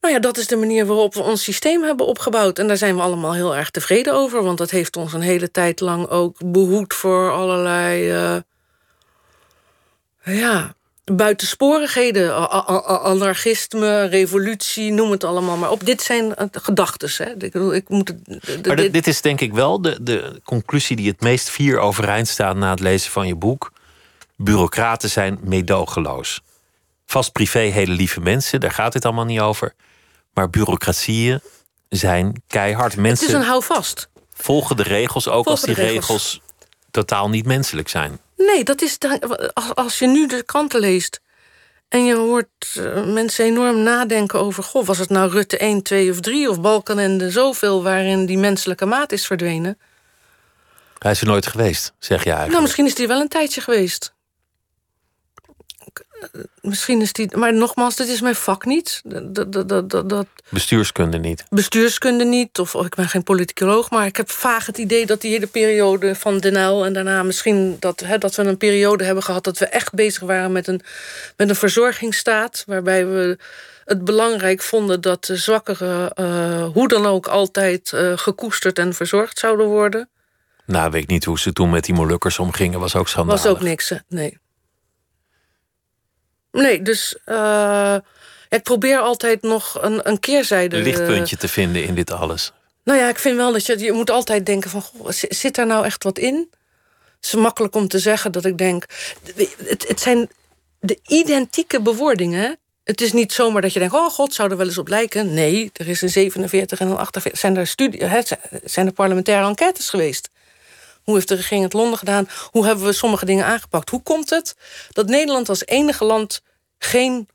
[0.00, 2.58] Nou ja, dat is de manier waarop we ons systeem hebben opgebouwd.
[2.58, 4.42] En daar zijn we allemaal heel erg tevreden over.
[4.42, 8.12] Want dat heeft ons een hele tijd lang ook behoed voor allerlei...
[8.12, 8.36] Uh,
[10.24, 12.50] ja, buitensporigheden,
[13.02, 15.84] anarchisme, revolutie, noem het allemaal maar op.
[15.84, 17.34] Dit zijn eh, gedachten.
[17.38, 18.14] Ik, ik moet
[18.66, 22.28] maar dit, dit is denk ik wel de, de conclusie die het meest vier overeind
[22.28, 23.72] staat na het lezen van je boek.
[24.36, 26.40] Bureaucraten zijn meedogenloos.
[27.06, 29.74] Vast privé hele lieve mensen, daar gaat dit allemaal niet over.
[30.32, 31.40] Maar bureaucratieën
[31.88, 32.96] zijn keihard.
[32.96, 34.08] Mensen het is een houvast.
[34.34, 36.40] Volgen de regels ook als die regels
[36.90, 38.18] totaal niet menselijk zijn.
[38.46, 38.98] Nee, dat is
[39.74, 41.20] als je nu de kranten leest
[41.88, 46.10] en je hoort eh, mensen enorm nadenken over: goh, was het nou Rutte 1, 2
[46.10, 49.78] of 3 of Balkenende zoveel waarin die menselijke maat is verdwenen?
[50.98, 52.50] Hij is er nooit geweest, zeg je eigenlijk.
[52.50, 54.14] Nou, misschien is hij wel een tijdje geweest.
[56.20, 57.36] Eh, misschien is die.
[57.36, 59.00] Maar nogmaals, dit is mijn vak niet.
[59.04, 61.44] Dat, dat, dat, dat, bestuurskunde niet.
[61.48, 62.58] Bestuurskunde niet.
[62.58, 63.90] Of, of, ik ben geen politicoloog.
[63.90, 66.84] Maar ik heb vaag het idee dat die hele periode van Den Uyl...
[66.84, 69.44] en daarna misschien dat, hè, dat we een periode hebben gehad...
[69.44, 70.80] dat we echt bezig waren met een,
[71.36, 72.64] met een verzorgingsstaat.
[72.66, 73.38] Waarbij we
[73.84, 76.12] het belangrijk vonden dat de zwakkeren...
[76.20, 80.08] Uh, hoe dan ook altijd uh, gekoesterd en verzorgd zouden worden.
[80.66, 82.80] Nou, weet ik niet hoe ze toen met die Molukkers omgingen.
[82.80, 83.42] Was ook schandalig.
[83.42, 84.38] Was ook niks, nee.
[86.52, 87.96] Nee, dus uh,
[88.48, 90.76] ik probeer altijd nog een, een keerzijde...
[90.76, 92.52] Een lichtpuntje te vinden in dit alles.
[92.84, 94.82] Nou ja, ik vind wel dat je, je moet altijd denken van...
[94.82, 96.48] Goh, zit daar nou echt wat in?
[97.16, 98.84] Het is makkelijk om te zeggen dat ik denk...
[99.64, 100.28] Het, het zijn
[100.80, 102.58] de identieke bewoordingen.
[102.84, 103.94] Het is niet zomaar dat je denkt...
[103.94, 105.34] oh god, zou er wel eens op lijken.
[105.34, 107.40] Nee, er is een 47 en een 48...
[107.40, 108.08] zijn er, studie,
[108.64, 110.30] zijn er parlementaire enquêtes geweest.
[111.04, 112.28] Hoe heeft de regering het Londen gedaan?
[112.50, 113.90] Hoe hebben we sommige dingen aangepakt?
[113.90, 114.56] Hoe komt het
[114.92, 116.42] dat Nederland als enige land
[116.78, 117.28] geen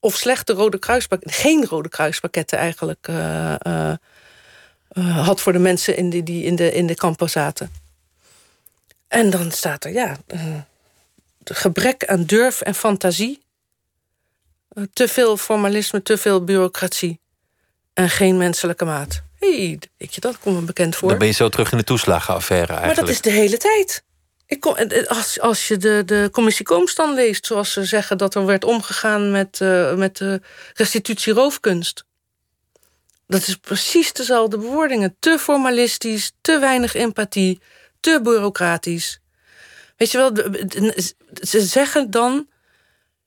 [0.00, 6.10] of slechte rode kruispakketten, geen rode kruispakketten eigenlijk uh, uh, had voor de mensen in
[6.10, 7.72] die, die in, de, in de kampen zaten?
[9.08, 10.16] En dan staat er, ja,
[11.44, 13.42] gebrek aan durf en fantasie.
[14.68, 17.20] Eh, te veel formalisme, te veel bureaucratie.
[17.92, 19.22] En geen menselijke maat.
[19.50, 21.08] Hey, weet je, dat komt me bekend voor.
[21.08, 22.96] Dan ben je zo terug in de toeslagenaffaire eigenlijk.
[22.96, 24.02] Maar dat is de hele tijd.
[24.46, 24.76] Ik kom,
[25.06, 29.30] als, als je de, de commissie Koomstan leest, zoals ze zeggen dat er werd omgegaan
[29.30, 30.40] met, uh, met de
[30.74, 32.04] restitutie roofkunst.
[33.26, 35.16] Dat is precies dezelfde bewoordingen.
[35.18, 37.60] Te formalistisch, te weinig empathie,
[38.00, 39.20] te bureaucratisch.
[39.96, 40.32] Weet je wel,
[41.40, 42.46] ze zeggen dan.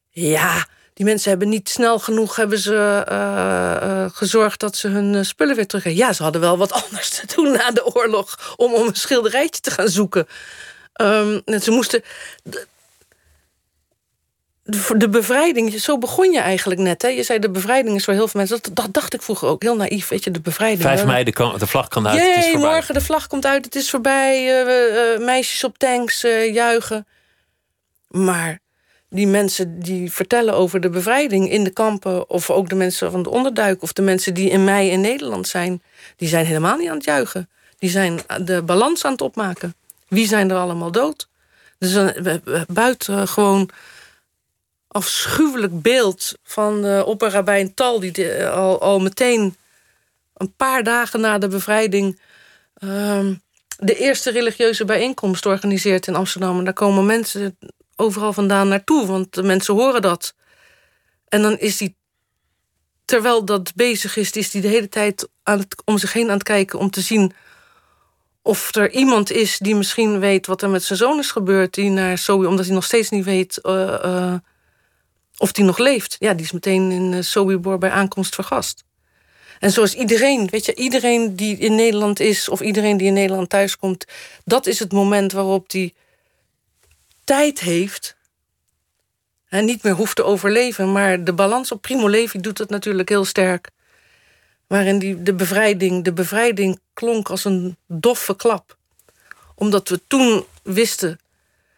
[0.10, 5.26] Ja, die mensen hebben niet snel genoeg hebben ze, uh, uh, gezorgd dat ze hun
[5.26, 8.74] spullen weer terug Ja, ze hadden wel wat anders te doen na de oorlog om,
[8.74, 10.28] om een schilderijtje te gaan zoeken.
[11.02, 12.04] Um, ze moesten.
[14.64, 17.02] De, de bevrijding, zo begon je eigenlijk net.
[17.02, 17.08] Hè?
[17.08, 18.60] Je zei de bevrijding is voor heel veel mensen.
[18.62, 20.08] Dat, dat dacht ik vroeger ook, heel naïef.
[20.08, 20.82] Weet je, de bevrijding.
[20.82, 22.20] 5 mei, de, de vlag kan uit.
[22.20, 22.70] Jee, het is voorbij.
[22.70, 24.66] morgen de vlag komt uit, het is voorbij.
[24.66, 26.22] Uh, meisjes op tanks
[26.52, 27.08] juichen.
[28.08, 28.60] Maar
[29.10, 32.30] die mensen die vertellen over de bevrijding in de kampen...
[32.30, 33.82] of ook de mensen van de onderduik...
[33.82, 35.82] of de mensen die in mei in Nederland zijn...
[36.16, 37.50] die zijn helemaal niet aan het juichen.
[37.78, 39.76] Die zijn de balans aan het opmaken.
[40.08, 41.28] Wie zijn er allemaal dood?
[41.78, 43.28] Dus een buiten
[44.88, 48.00] afschuwelijk beeld van de opperrabijn Tal...
[48.00, 49.56] die de, al, al meteen
[50.34, 52.20] een paar dagen na de bevrijding...
[52.84, 53.44] Um,
[53.78, 56.58] de eerste religieuze bijeenkomst organiseert in Amsterdam.
[56.58, 57.58] En daar komen mensen
[57.96, 60.34] overal vandaan naartoe, want de mensen horen dat.
[61.28, 61.96] En dan is die,
[63.06, 66.38] terwijl dat bezig is, is die de hele tijd aan het, om zich heen aan
[66.38, 67.34] het kijken om te zien
[68.42, 71.90] of er iemand is die misschien weet wat er met zijn zoon is gebeurd, die
[71.90, 74.34] naar Sobi, omdat hij nog steeds niet weet uh, uh,
[75.38, 76.16] of die nog leeft.
[76.20, 78.84] Ja, die is meteen in Sobibor bij aankomst vergast.
[79.60, 83.50] En zoals iedereen, weet je, iedereen die in Nederland is of iedereen die in Nederland
[83.50, 84.06] thuiskomt,
[84.44, 85.94] dat is het moment waarop die
[87.26, 88.16] tijd heeft
[89.50, 90.92] en niet meer hoeft te overleven.
[90.92, 93.70] Maar de balans op Primo Levi doet het natuurlijk heel sterk.
[94.68, 98.78] Waarin die, de, bevrijding, de bevrijding klonk als een doffe klap.
[99.56, 101.18] Omdat we toen wisten en,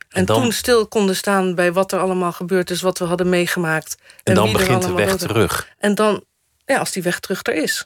[0.09, 3.29] en dan, toen stil konden staan bij wat er allemaal gebeurd is, wat we hadden
[3.29, 3.97] meegemaakt.
[3.99, 5.67] En, en dan begint de weg terug.
[5.77, 6.23] En dan,
[6.65, 7.85] ja, als die weg terug er is.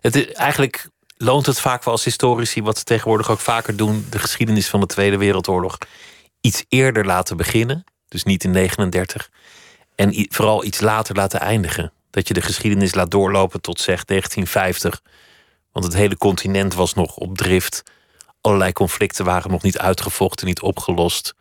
[0.00, 4.06] Het is eigenlijk loont het vaak wel als historici, wat ze tegenwoordig ook vaker doen,
[4.10, 5.78] de geschiedenis van de Tweede Wereldoorlog
[6.40, 7.84] iets eerder laten beginnen.
[8.08, 9.30] Dus niet in 39.
[9.94, 11.92] En vooral iets later laten eindigen.
[12.10, 15.02] Dat je de geschiedenis laat doorlopen tot zeg 1950.
[15.72, 17.82] Want het hele continent was nog op drift.
[18.40, 21.34] Allerlei conflicten waren nog niet uitgevochten, niet opgelost.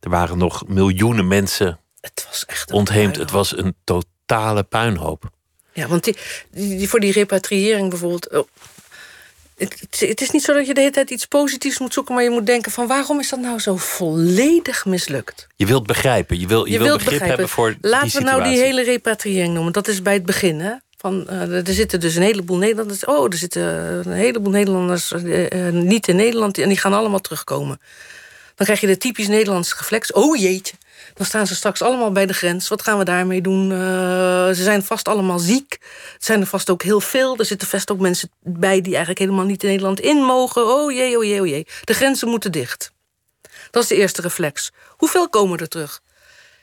[0.00, 3.16] Er waren nog miljoenen mensen het was echt ontheemd.
[3.16, 5.30] Het was een totale puinhoop.
[5.72, 6.16] Ja, want die,
[6.50, 8.30] die, voor die repatriëring bijvoorbeeld.
[8.30, 8.48] Oh,
[9.56, 12.22] het, het, is niet zo dat je de hele tijd iets positiefs moet zoeken, maar
[12.22, 15.46] je moet denken van waarom is dat nou zo volledig mislukt?
[15.56, 17.28] Je wilt begrijpen, je, wil, je, je wilt begrip begrijpen.
[17.28, 19.72] hebben voor Laten die we nou die hele repatriëring noemen.
[19.72, 20.60] Dat is bij het begin.
[20.60, 20.72] Hè?
[20.96, 23.04] Van, uh, er zitten dus een heleboel Nederlanders.
[23.04, 23.62] Oh, er zitten
[24.06, 27.80] een heleboel Nederlanders uh, uh, niet in Nederland en die gaan allemaal terugkomen.
[28.54, 30.12] Dan krijg je de typisch Nederlandse reflex.
[30.12, 30.74] Oh jeetje,
[31.16, 32.68] dan staan ze straks allemaal bij de grens.
[32.68, 33.70] Wat gaan we daarmee doen?
[33.70, 33.78] Uh,
[34.46, 35.78] ze zijn vast allemaal ziek.
[36.12, 37.36] Het zijn er vast ook heel veel.
[37.36, 40.66] Er zitten vast ook mensen bij die eigenlijk helemaal niet in Nederland in mogen.
[40.66, 41.66] Oh jee, oh jee, oh jee.
[41.84, 42.92] De grenzen moeten dicht.
[43.70, 44.72] Dat is de eerste reflex.
[44.88, 46.00] Hoeveel komen er terug?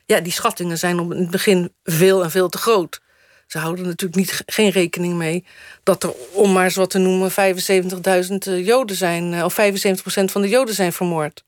[0.05, 3.01] Ja, die schattingen zijn op het begin veel en veel te groot.
[3.47, 5.45] Ze houden natuurlijk niet, geen rekening mee
[5.83, 9.55] dat er, om maar eens wat te noemen, 75.000 Joden zijn, of 75%
[10.05, 11.43] van de Joden zijn vermoord.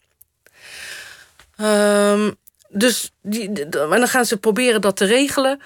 [1.62, 2.36] Um,
[2.76, 5.60] dus die, en dan gaan ze proberen dat te regelen.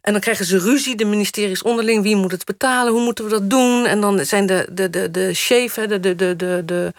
[0.00, 2.02] En dan krijgen ze ruzie, de ministeries onderling.
[2.02, 2.92] Wie moet het betalen?
[2.92, 3.86] Hoe moeten we dat doen?
[3.86, 6.92] En dan zijn de, de, de, de chef, de, de, de, de, de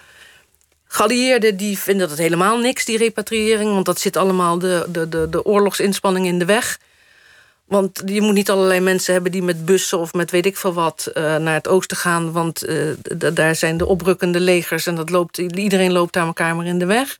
[0.87, 1.57] geallieerden...
[1.57, 3.73] die vinden dat helemaal niks, die repatriëring.
[3.73, 6.79] Want dat zit allemaal de, de, de, de oorlogsinspanning in de weg.
[7.65, 10.73] Want je moet niet allerlei mensen hebben die met bussen of met weet ik veel
[10.73, 12.31] wat uh, naar het oosten gaan.
[12.31, 12.93] Want uh,
[13.33, 16.85] daar zijn de oprukkende legers en dat loopt, iedereen loopt daar elkaar maar in de
[16.85, 17.17] weg.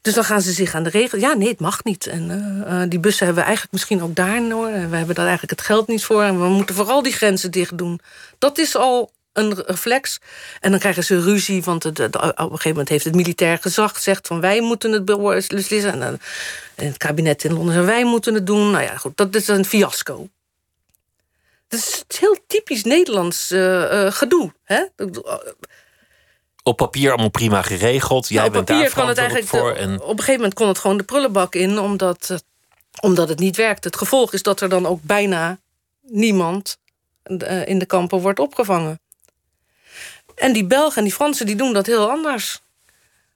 [0.00, 1.22] Dus dan gaan ze zich aan de regels.
[1.22, 2.06] Ja, nee, het mag niet.
[2.06, 2.30] En
[2.68, 4.50] uh, die bussen hebben we eigenlijk misschien ook daar.
[4.50, 4.70] Hoor.
[4.70, 6.22] We hebben daar eigenlijk het geld niet voor.
[6.22, 8.00] En we moeten vooral die grenzen dicht doen.
[8.38, 10.18] Dat is al een reflex.
[10.60, 14.26] En dan krijgen ze ruzie, want op een gegeven moment heeft het militair gezag gezegd
[14.26, 16.02] van wij moeten het beslissen.
[16.02, 16.20] En,
[16.74, 18.70] het kabinet in Londen wij moeten het doen.
[18.70, 20.28] Nou ja, goed, dat is een fiasco.
[21.68, 24.52] Dat is heel typisch Nederlands uh, gedoe.
[24.64, 24.84] Hè?
[26.68, 28.28] Op papier allemaal prima geregeld.
[28.28, 29.72] Jij nou, bent daar kan het eigenlijk voor.
[29.72, 29.94] En...
[29.94, 32.44] Op een gegeven moment kon het gewoon de prullenbak in, omdat,
[33.00, 33.84] omdat het niet werkt.
[33.84, 35.58] Het gevolg is dat er dan ook bijna
[36.02, 36.78] niemand
[37.64, 39.00] in de kampen wordt opgevangen.
[40.34, 42.60] En die Belgen en die Fransen die doen dat heel anders.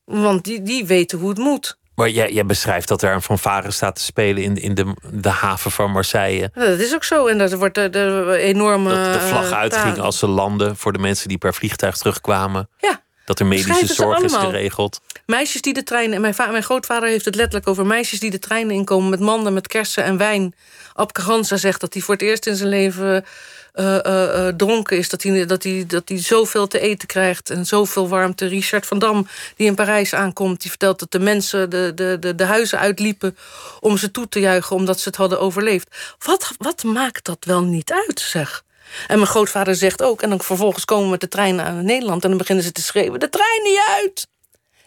[0.05, 1.77] Want die, die weten hoe het moet.
[1.95, 5.29] Maar jij, jij beschrijft dat er een fanfare staat te spelen in, in de, de
[5.29, 6.51] haven van Marseille.
[6.55, 7.27] Dat is ook zo.
[7.27, 8.95] En dat wordt de, de enorme.
[8.95, 12.69] Dat de vlag eh, uitging als ze landen voor de mensen die per vliegtuig terugkwamen.
[12.79, 13.03] Ja.
[13.33, 15.01] Dat er medische zorg is geregeld.
[15.27, 16.15] Meisjes die de treinen.
[16.15, 19.53] En mijn, mijn grootvader heeft het letterlijk over meisjes die de treinen inkomen met manden
[19.53, 20.55] met kersen en wijn.
[20.93, 23.25] Ab Carranza zegt dat hij voor het eerst in zijn leven
[23.73, 25.09] eh, eh, eh, dronken is.
[25.09, 28.47] Dat hij, dat, hij, dat hij zoveel te eten krijgt en zoveel warmte.
[28.47, 29.27] Richard van Dam,
[29.57, 33.37] die in Parijs aankomt, die vertelt dat de mensen de, de, de, de huizen uitliepen
[33.81, 35.97] om ze toe te juichen omdat ze het hadden overleefd.
[36.19, 38.65] Wat, wat maakt dat wel niet uit, zeg?
[39.07, 42.23] En mijn grootvader zegt ook, en dan vervolgens komen we met de trein naar Nederland
[42.23, 44.27] en dan beginnen ze te schreeuwen: de trein niet uit!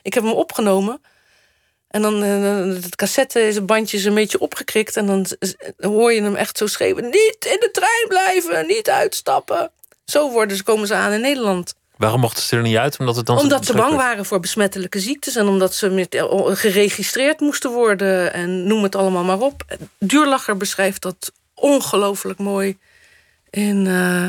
[0.02, 1.02] Ik heb hem opgenomen.
[1.88, 4.98] En dan eh, het cassette is een bandje is een beetje opgekrikt.
[4.98, 5.28] En dan
[5.78, 9.72] hoor je hem echt zo schreeuwen: Niet in de trein blijven, niet uitstappen.
[10.06, 11.74] Zo worden ze, komen ze aan in Nederland.
[11.98, 13.00] Waarom mochten ze er niet uit?
[13.00, 15.36] Omdat het dan Omdat ze bang waren voor besmettelijke ziektes.
[15.36, 18.34] En omdat ze met, eh, geregistreerd moesten worden.
[18.34, 19.78] En noem het allemaal maar op.
[20.00, 22.78] Duurlacher beschrijft dat ongelooflijk mooi.
[23.56, 24.26] In, eh,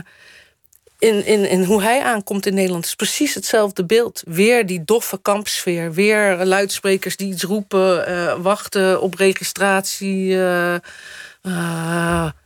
[0.99, 2.85] in, in, in hoe hij aankomt in Nederland.
[2.85, 4.23] Is precies hetzelfde beeld.
[4.27, 5.93] Weer die doffe kampsfeer.
[5.93, 8.07] Weer luidsprekers die iets roepen.
[8.07, 10.45] eh, wachten op registratie.
[10.45, 10.77] eh,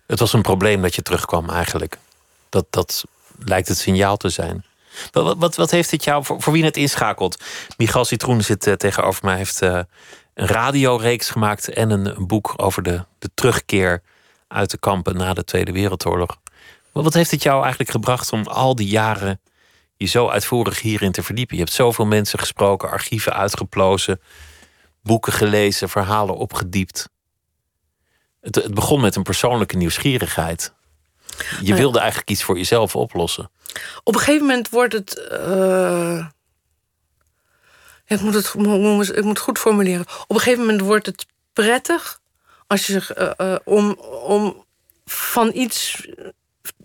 [0.07, 1.99] Het was een probleem dat je terugkwam eigenlijk.
[2.49, 3.05] Dat, dat
[3.45, 4.65] lijkt het signaal te zijn.
[5.13, 7.43] Wat, wat- wat, heeft dit jou, voor, voor wie het inschakelt?
[7.77, 9.87] Michal Citroen zit tegenover mij, heeft een
[10.35, 14.03] radioreeks gemaakt en een, een boek over de, de terugkeer
[14.49, 16.37] uit de kampen na de Tweede Wereldoorlog.
[16.93, 19.41] Maar wat heeft het jou eigenlijk gebracht om al die jaren
[19.97, 21.57] je zo uitvoerig hierin te verdiepen?
[21.57, 24.21] Je hebt zoveel mensen gesproken, archieven uitgeplozen,
[25.03, 27.09] boeken gelezen, verhalen opgediept.
[28.41, 30.73] Het, het begon met een persoonlijke nieuwsgierigheid.
[31.63, 33.51] Je wilde eigenlijk iets voor jezelf oplossen.
[34.03, 35.29] op een gegeven moment wordt het.
[35.29, 36.27] eh,
[38.07, 38.55] ik, moet het
[39.17, 40.07] ik moet het goed formuleren.
[40.27, 42.21] Op een gegeven moment wordt het prettig
[42.71, 44.65] als je zich, eh, eh, om
[45.05, 46.07] van iets,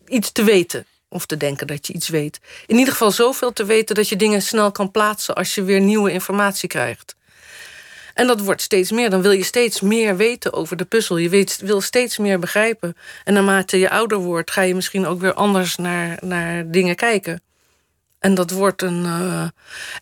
[0.08, 0.86] iets te weten.
[1.10, 2.40] Of te denken dat je iets weet.
[2.66, 5.80] In ieder geval zoveel te weten dat je dingen snel kan plaatsen als je weer
[5.82, 7.16] nieuwe informatie krijgt.
[8.14, 9.10] En dat wordt steeds meer.
[9.10, 11.18] Dan wil je steeds meer weten over de puzzel.
[11.18, 12.96] Je wil steeds meer begrijpen.
[13.24, 17.42] En naarmate je ouder wordt, ga je misschien ook weer anders naar, naar dingen kijken.
[18.20, 19.06] En dat wordt een.
[19.06, 19.48] eh,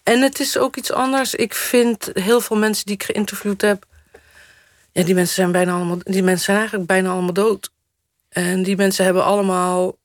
[0.04, 1.36] En het is ook iets anders.
[1.36, 3.86] Ik vind heel veel mensen die ik geïnterviewd heb.
[4.92, 5.98] Ja, die mensen zijn bijna allemaal.
[6.04, 7.72] Die mensen zijn eigenlijk bijna allemaal dood.
[8.34, 9.98] En die mensen hebben allemaal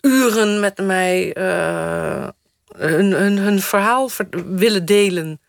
[0.00, 2.28] uren met mij eh,
[2.76, 5.40] hun, hun, hun verhaal ver- willen delen.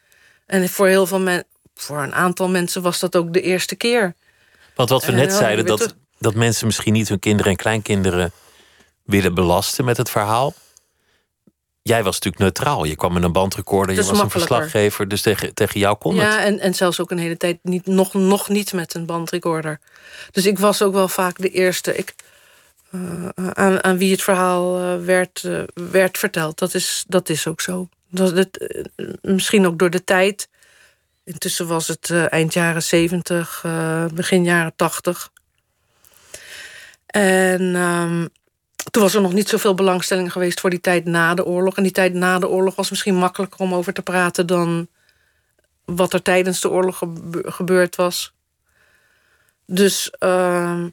[0.46, 4.16] En voor heel veel mensen, voor een aantal mensen was dat ook de eerste keer.
[4.76, 8.32] Want wat we En net zeiden, dat, dat mensen misschien niet hun kinderen en kleinkinderen
[9.04, 10.54] willen belasten met het verhaal.
[11.88, 12.84] Jij was natuurlijk neutraal.
[12.84, 15.08] Je kwam met een bandrecorder, je was een verslaggever.
[15.08, 16.22] Dus tegen, tegen jou kon het.
[16.22, 19.80] Ja, en, en zelfs ook een hele tijd niet, nog, nog niet met een bandrecorder.
[20.32, 22.16] Dus ik was ook wel vaak de eerste ik,
[22.92, 26.60] eh, aan, aan wie het verhaal eh, werd, eh, werd verteld.
[26.60, 27.90] Dat is, dat is ook zo.
[28.10, 28.70] Dat, het,
[29.22, 30.50] misschien ook door de tijd.
[31.24, 33.66] Intussen was het eind jaren zeventig,
[34.14, 35.32] begin jaren tachtig.
[37.06, 38.26] En ehm,
[38.92, 41.76] toen was er nog niet zoveel belangstelling geweest voor die tijd na de oorlog.
[41.78, 44.88] En die tijd na de oorlog was misschien makkelijker om over te praten dan
[45.86, 48.34] wat er tijdens de oorlog gebe- gebeurd was.
[49.66, 50.90] Dus, ehm,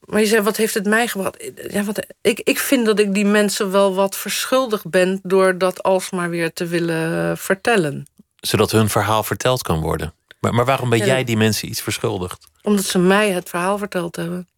[0.00, 1.50] maar je zei, wat heeft het mij gebracht?
[1.70, 5.82] Ja, wat, ik, ik vind dat ik die mensen wel wat verschuldigd ben door dat
[5.82, 8.06] alsmaar weer te willen vertellen.
[8.40, 10.14] Zodat hun verhaal verteld kan worden.
[10.40, 12.46] Maar, maar waarom ben Ja, jij die mensen iets verschuldigd?
[12.62, 14.48] Omdat ze mij het verhaal verteld hebben.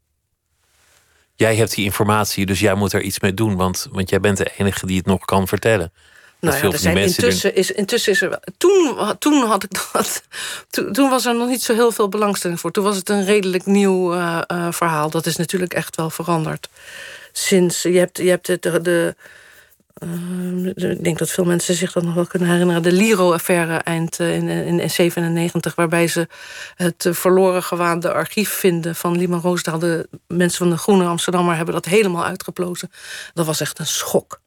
[1.36, 3.56] Jij hebt die informatie, dus jij moet er iets mee doen.
[3.56, 5.92] Want, want jij bent de enige die het nog kan vertellen.
[6.40, 8.40] Nou ja, er zijn intussen, is, intussen is er wel.
[8.58, 10.22] Toen, toen had ik dat.
[10.70, 12.70] Toen, toen was er nog niet zo heel veel belangstelling voor.
[12.70, 15.10] Toen was het een redelijk nieuw eh, eh, verhaal.
[15.10, 16.68] Dat is natuurlijk echt wel veranderd.
[17.32, 18.80] Sinds je hebt, je hebt de.
[18.82, 19.14] de,
[19.94, 22.82] eh, ik denk dat veel mensen zich dat nog wel kunnen herinneren.
[22.82, 26.28] De Liro-affaire eind eh, in, in, in 97, waarbij ze
[26.74, 29.78] het eh, verloren gewaande archief vinden van Lima Roosdaal.
[29.78, 32.90] De mensen van de Groene Amsterdammer hebben dat helemaal uitgeplozen.
[33.34, 34.42] Dat was echt een schok.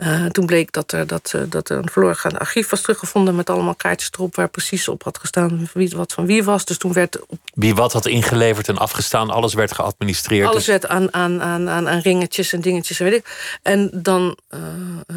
[0.00, 3.34] Eh, toen bleek dat er, dat, eh, dat er een verloren archief was teruggevonden...
[3.34, 6.64] met allemaal kaartjes erop waar precies op had gestaan wie wat van wie was.
[6.64, 10.48] Dus toen werd op Wie wat had ingeleverd en afgestaan, alles werd geadministreerd.
[10.48, 13.58] alles Dus werd aan, aan, aan, aan, aan ringetjes en dingetjes en weet ik.
[13.62, 14.60] En dan, eh,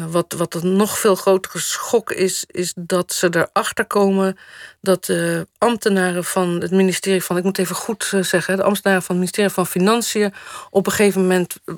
[0.08, 2.44] wat, wat een nog veel grotere schok is...
[2.46, 4.38] is dat ze erachter komen
[4.84, 9.02] dat de ambtenaren van het ministerie van, ik moet even goed eh, zeggen, de ambtenaren
[9.02, 10.34] van het ministerie van Financiën
[10.70, 11.74] op een gegeven moment eh,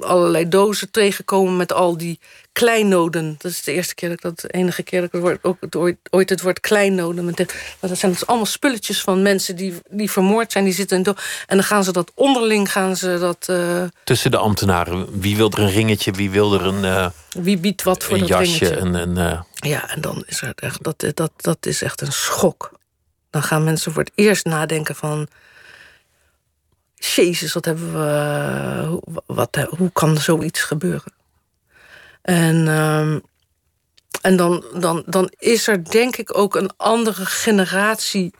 [0.00, 2.18] allerlei dozen tegenkomen met al die
[2.52, 3.34] kleinnoden.
[3.38, 5.38] Dat is de eerste keer dat ik dat, de enige keer dat ik het woord,
[5.42, 7.24] ook het, ooit, ooit het woord kleinnoden.
[7.24, 11.02] Met dat zijn dus allemaal spulletjes van mensen die, die vermoord zijn, die zitten in
[11.02, 11.14] do
[11.46, 13.46] En dan gaan ze dat onderling, gaan ze dat.
[13.50, 15.20] Uh, Tussen de ambtenaren.
[15.20, 16.84] Wie wil er een ringetje, wie wil er een.
[16.84, 18.76] Uh, wie biedt wat voor een dat jasje, ringetje?
[18.76, 22.12] Een, een, uh, ja, en dan is het echt, dat, dat, dat is echt een
[22.12, 22.78] schok.
[23.30, 25.28] Dan gaan mensen voor het eerst nadenken van...
[26.94, 29.00] Jezus, wat hebben we...
[29.26, 31.12] Wat, hoe kan zoiets gebeuren?
[32.22, 33.22] En, um,
[34.20, 38.34] en dan, dan, dan is er denk ik ook een andere generatie...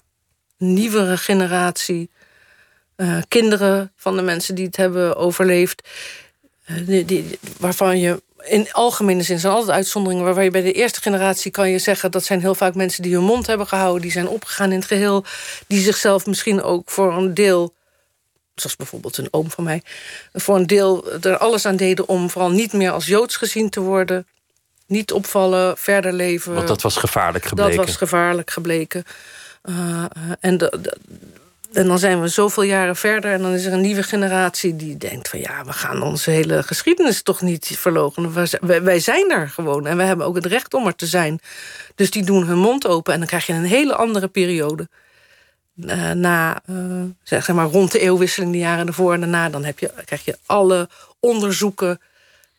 [0.58, 2.10] nieuwere generatie...
[2.96, 5.88] Uh, kinderen van de mensen die het hebben overleefd...
[6.66, 10.24] Die, die, waarvan je in algemene zin zijn altijd uitzonderingen...
[10.24, 12.10] waarbij je bij de eerste generatie kan je zeggen...
[12.10, 14.02] dat zijn heel vaak mensen die hun mond hebben gehouden...
[14.02, 15.24] die zijn opgegaan in het geheel...
[15.66, 17.74] die zichzelf misschien ook voor een deel...
[18.54, 19.82] zoals bijvoorbeeld een oom van mij...
[20.32, 23.80] voor een deel er alles aan deden om vooral niet meer als Joods gezien te
[23.80, 24.26] worden...
[24.86, 26.54] niet opvallen, verder leven.
[26.54, 27.76] Want dat was gevaarlijk gebleken.
[27.76, 29.04] Dat was gevaarlijk gebleken.
[29.64, 30.04] Uh,
[30.40, 30.96] en de, de,
[31.76, 34.96] en dan zijn we zoveel jaren verder en dan is er een nieuwe generatie die
[34.96, 38.32] denkt van ja, we gaan onze hele geschiedenis toch niet verlogen.
[38.84, 41.38] Wij, zijn er gewoon en we hebben ook het recht om er te zijn.
[41.94, 44.88] Dus die doen hun mond open en dan krijg je een hele andere periode.
[45.76, 49.78] Uh, na, uh, zeg maar, rond de eeuwwisseling, de jaren ervoor en daarna, dan heb
[49.78, 50.88] je, krijg je alle
[51.20, 52.00] onderzoeken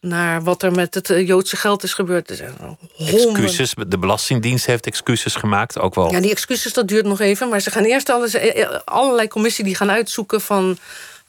[0.02, 2.30] naar wat er met het Joodse geld is gebeurd.
[2.30, 6.12] Er zijn excuses, de Belastingdienst heeft excuses gemaakt, ook wel.
[6.12, 7.50] Ja, die excuses, dat duurt nog even.
[7.50, 8.38] Maar ze gaan eerst alles,
[8.86, 10.78] allerlei commissie die gaan uitzoeken van...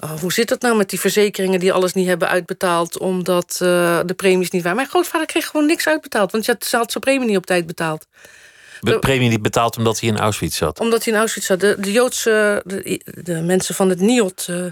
[0.05, 2.99] Uh, hoe zit het nou met die verzekeringen die alles niet hebben uitbetaald...
[2.99, 4.77] omdat uh, de premies niet waren.
[4.77, 6.33] Mijn grootvader kreeg gewoon niks uitbetaald...
[6.33, 8.07] want je had, had zijn premie niet op tijd betaald.
[8.81, 10.81] De premie niet betaald omdat hij in Auschwitz zat?
[10.81, 11.61] Omdat hij in Auschwitz zat.
[11.61, 14.47] De, de Joodse, de, de, mensen van het NIOT...
[14.51, 14.67] Uh,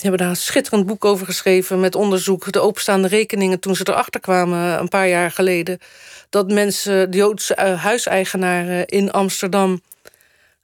[0.00, 2.52] die hebben daar een schitterend boek over geschreven met onderzoek.
[2.52, 5.78] De openstaande rekeningen toen ze erachter kwamen een paar jaar geleden.
[6.28, 9.80] Dat mensen, de Joodse huiseigenaren in Amsterdam.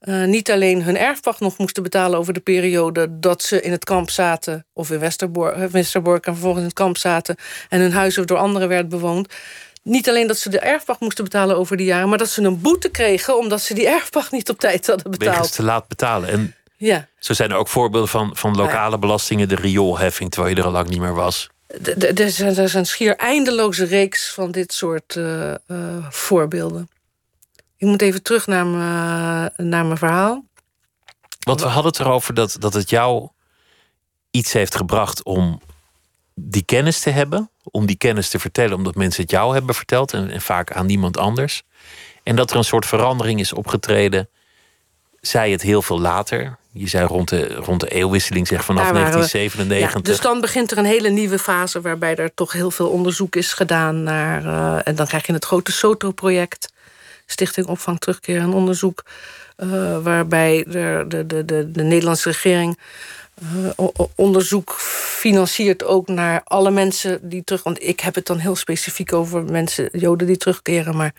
[0.00, 3.84] Uh, niet alleen hun erfpacht nog moesten betalen over de periode dat ze in het
[3.84, 4.64] kamp zaten.
[4.72, 7.36] Of in Westerbork, Westerbork en vervolgens in het kamp zaten.
[7.68, 9.34] En hun huis door anderen werd bewoond.
[9.82, 12.08] Niet alleen dat ze de erfpacht moesten betalen over die jaren.
[12.08, 15.36] Maar dat ze een boete kregen omdat ze die erfpacht niet op tijd hadden betaald.
[15.36, 16.28] Wegens te laat betalen.
[16.28, 17.08] En ja.
[17.18, 18.98] Zo zijn er ook voorbeelden van, van lokale ja.
[18.98, 21.50] belastingen, de rioolheffing, terwijl je er al lang niet meer was.
[21.98, 22.20] Er
[22.58, 26.90] is een schier eindeloze reeks van dit soort uh, uh, voorbeelden.
[27.76, 28.64] Ik moet even terug naar,
[29.56, 30.44] naar mijn verhaal.
[31.40, 33.28] Want we hadden het erover dat, dat het jou
[34.30, 35.60] iets heeft gebracht om
[36.34, 37.50] die kennis te hebben.
[37.62, 40.86] Om die kennis te vertellen, omdat mensen het jou hebben verteld en, en vaak aan
[40.86, 41.62] niemand anders.
[42.22, 44.28] En dat er een soort verandering is opgetreden.
[45.20, 46.58] Zij het heel veel later.
[46.76, 49.94] Je zei rond de, rond de eeuwwisseling, zeg vanaf 1997.
[49.94, 53.36] Ja, dus dan begint er een hele nieuwe fase waarbij er toch heel veel onderzoek
[53.36, 54.44] is gedaan naar.
[54.44, 56.72] Uh, en dan krijg je het grote SOTO-project,
[57.26, 59.04] Stichting Opvang Terugkeer en Onderzoek.
[59.56, 62.78] Uh, waarbij de, de, de, de, de Nederlandse regering
[63.52, 64.74] uh, onderzoek
[65.18, 67.62] financiert ook naar alle mensen die terug.
[67.62, 71.12] Want ik heb het dan heel specifiek over mensen, Joden die terugkeren, maar.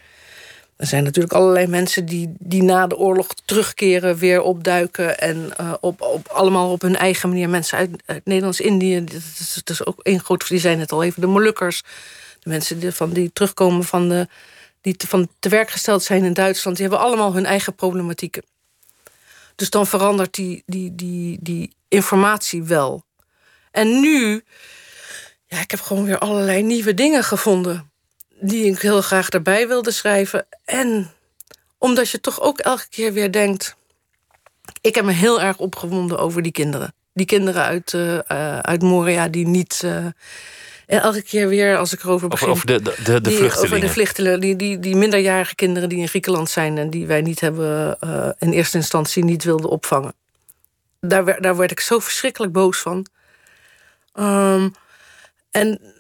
[0.77, 5.19] Er zijn natuurlijk allerlei mensen die, die na de oorlog terugkeren, weer opduiken.
[5.19, 7.49] En uh, op, op, allemaal op hun eigen manier.
[7.49, 9.03] Mensen uit, Nederlands-Indië.
[9.63, 10.47] Dat is, ook één groot.
[10.47, 11.21] Die zijn het al even.
[11.21, 11.83] De Molukkers.
[12.39, 14.27] De mensen die, van, die terugkomen van de.
[14.81, 16.77] die te, van te werk gesteld zijn in Duitsland.
[16.77, 18.43] Die hebben allemaal hun eigen problematieken.
[19.55, 23.03] Dus dan verandert die, die, die, die informatie wel.
[23.71, 24.43] En nu.
[25.45, 27.91] Ja, ik heb gewoon weer allerlei nieuwe dingen gevonden
[28.39, 30.45] die ik heel graag erbij wilde schrijven.
[30.65, 31.11] En
[31.77, 33.75] omdat je toch ook elke keer weer denkt...
[34.81, 36.93] ik heb me heel erg opgewonden over die kinderen.
[37.13, 38.19] Die kinderen uit, uh,
[38.59, 39.81] uit Moria die niet...
[39.85, 40.05] Uh,
[40.85, 42.47] en elke keer weer, als ik erover begin...
[42.47, 43.75] Over, over de, de, de, die, vluchtelingen.
[43.75, 46.77] Over de vluchtelingen, die, die, die minderjarige kinderen die in Griekenland zijn...
[46.77, 50.13] en die wij niet hebben uh, in eerste instantie niet wilden opvangen.
[50.99, 53.05] Daar, daar werd ik zo verschrikkelijk boos van.
[54.13, 54.73] Um,
[55.51, 55.96] en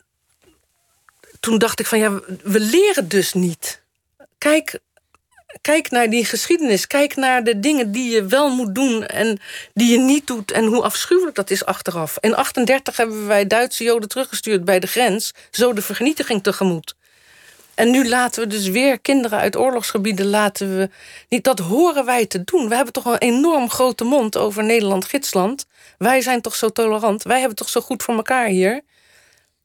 [1.47, 3.81] toen dacht ik van ja, we leren dus niet.
[4.37, 4.79] Kijk,
[5.61, 6.87] kijk naar die geschiedenis.
[6.87, 9.39] Kijk naar de dingen die je wel moet doen en
[9.73, 10.51] die je niet doet.
[10.51, 12.17] En hoe afschuwelijk dat is achteraf.
[12.19, 15.33] In 38 hebben wij Duitse Joden teruggestuurd bij de grens.
[15.51, 16.95] Zo de vernietiging tegemoet.
[17.75, 20.89] En nu laten we dus weer kinderen uit oorlogsgebieden laten we
[21.29, 21.43] niet.
[21.43, 22.69] Dat horen wij te doen.
[22.69, 25.65] We hebben toch een enorm grote mond over Nederland-Gidsland.
[25.97, 27.23] Wij zijn toch zo tolerant.
[27.23, 28.81] Wij hebben toch zo goed voor elkaar hier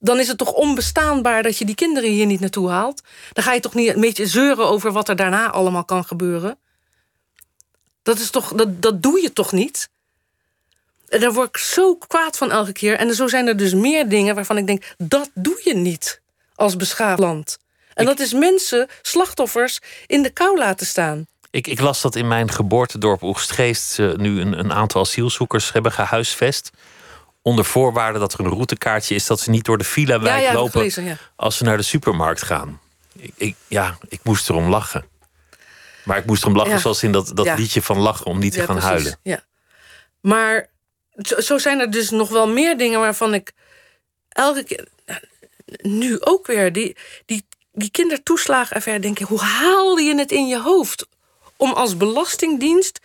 [0.03, 3.03] dan is het toch onbestaanbaar dat je die kinderen hier niet naartoe haalt.
[3.33, 6.59] Dan ga je toch niet een beetje zeuren over wat er daarna allemaal kan gebeuren.
[8.03, 9.91] Dat, is toch, dat, dat doe je toch niet?
[11.09, 12.97] En daar word ik zo kwaad van elke keer.
[12.97, 14.95] En zo zijn er dus meer dingen waarvan ik denk...
[14.99, 16.21] dat doe je niet
[16.55, 17.59] als beschaafd land.
[17.95, 21.27] En dat is mensen, slachtoffers, in de kou laten staan.
[21.51, 23.99] Ik, ik las dat in mijn geboortedorp Oegstgeest...
[23.99, 26.71] nu een, een aantal asielzoekers hebben gehuisvest
[27.43, 30.71] onder voorwaarde dat er een routekaartje is dat ze niet door de Ja, ja, lopen
[30.71, 32.81] gelezen, als ze naar de supermarkt gaan.
[33.17, 35.05] Ik, ik, ja, ik moest erom lachen.
[36.05, 38.59] Maar ik moest erom lachen zoals in dat, dat liedje van lachen om niet te
[38.59, 39.19] gaan precies, huilen.
[39.23, 39.45] Ja.
[40.21, 40.69] Maar
[41.17, 43.53] zo, zo zijn er dus nog wel meer dingen waarvan ik
[44.29, 44.89] elke keer.
[45.83, 46.73] Nu ook weer.
[46.73, 51.07] Die, die, die kindertoeslagenaffaire, denk ik, hoe haalde je het in je hoofd?
[51.57, 53.01] Om als belastingdienst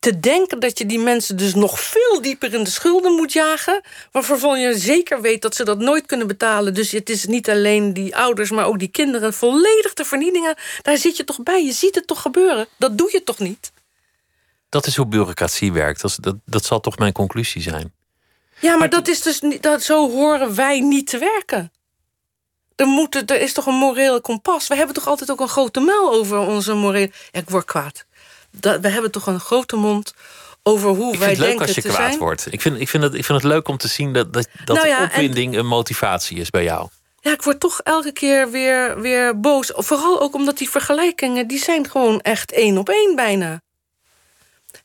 [0.00, 3.80] te denken dat je die mensen dus nog veel dieper in de schulden moet jagen.
[4.12, 6.74] Waarvan je zeker weet dat ze dat nooit kunnen betalen.
[6.74, 10.54] Dus het is niet alleen die ouders, maar ook die kinderen volledig te vernietigen.
[10.82, 11.64] Daar zit je toch bij.
[11.64, 12.66] Je ziet het toch gebeuren.
[12.78, 13.72] Dat doe je toch niet?
[14.68, 16.00] Dat is hoe bureaucratie werkt.
[16.00, 17.92] Dat, dat, dat zal toch mijn conclusie zijn.
[18.60, 21.72] Ja, maar dat is dus niet, dat, zo horen wij niet te werken.
[22.76, 24.68] Er, moet, er is toch een morele kompas.
[24.68, 27.10] We hebben toch altijd ook een grote muil over onze morele.
[27.30, 28.04] Ja, ik word kwaad.
[28.50, 30.14] Dat, we hebben toch een grote mond
[30.62, 32.18] over hoe Ik wij vind het leuk denken als je te kwaad zijn.
[32.18, 32.52] wordt.
[32.52, 34.76] Ik vind, ik, vind het, ik vind het leuk om te zien dat, dat, dat
[34.76, 36.88] Nou ja, en- opwinding een motivatie is bij jou.
[37.20, 39.72] Ja, ik word toch elke keer weer, weer boos.
[39.74, 43.60] Vooral ook omdat die vergelijkingen, die zijn gewoon echt één op één bijna.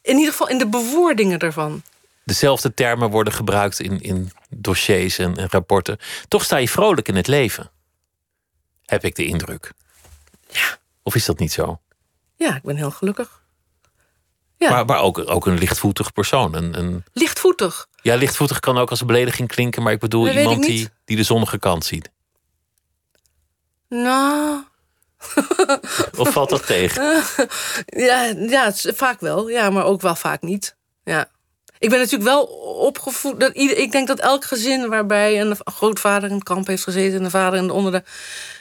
[0.02, 1.82] In ieder geval in de bewoordingen ervan.
[2.24, 5.98] Dezelfde termen worden gebruikt in, in dossiers en, en rapporten.
[6.28, 7.72] Toch sta je vrolijk in het leven.
[8.86, 9.72] Heb ik de indruk.
[10.50, 10.78] Ja.
[11.04, 11.80] Of is dat niet zo?
[12.36, 13.44] Ja, ik ben heel gelukkig.
[14.66, 14.72] Ja.
[14.72, 16.56] Maar, maar ook, ook een lichtvoetig persoon.
[16.56, 17.88] Een, een, Lichtvoetig.
[18.02, 20.90] ja, lichtvoetig kan ook als een belediging klinken, maar ik bedoel Dat iemand ik die,
[21.06, 22.10] die de zonnige kant ziet.
[23.90, 24.64] Nou,
[26.18, 27.24] Of valt dat tegen?
[27.86, 29.50] Ja, ja vaak wel.
[29.50, 30.76] Ja, maar ook wel vaak niet.
[31.04, 31.30] Ja.
[31.80, 32.44] Ik ben natuurlijk wel
[32.80, 33.40] opgevoed.
[33.40, 37.18] Dat ieder, ik denk dat elk gezin waarbij een grootvader in het kamp heeft gezeten
[37.18, 38.04] en een vader in de onder de.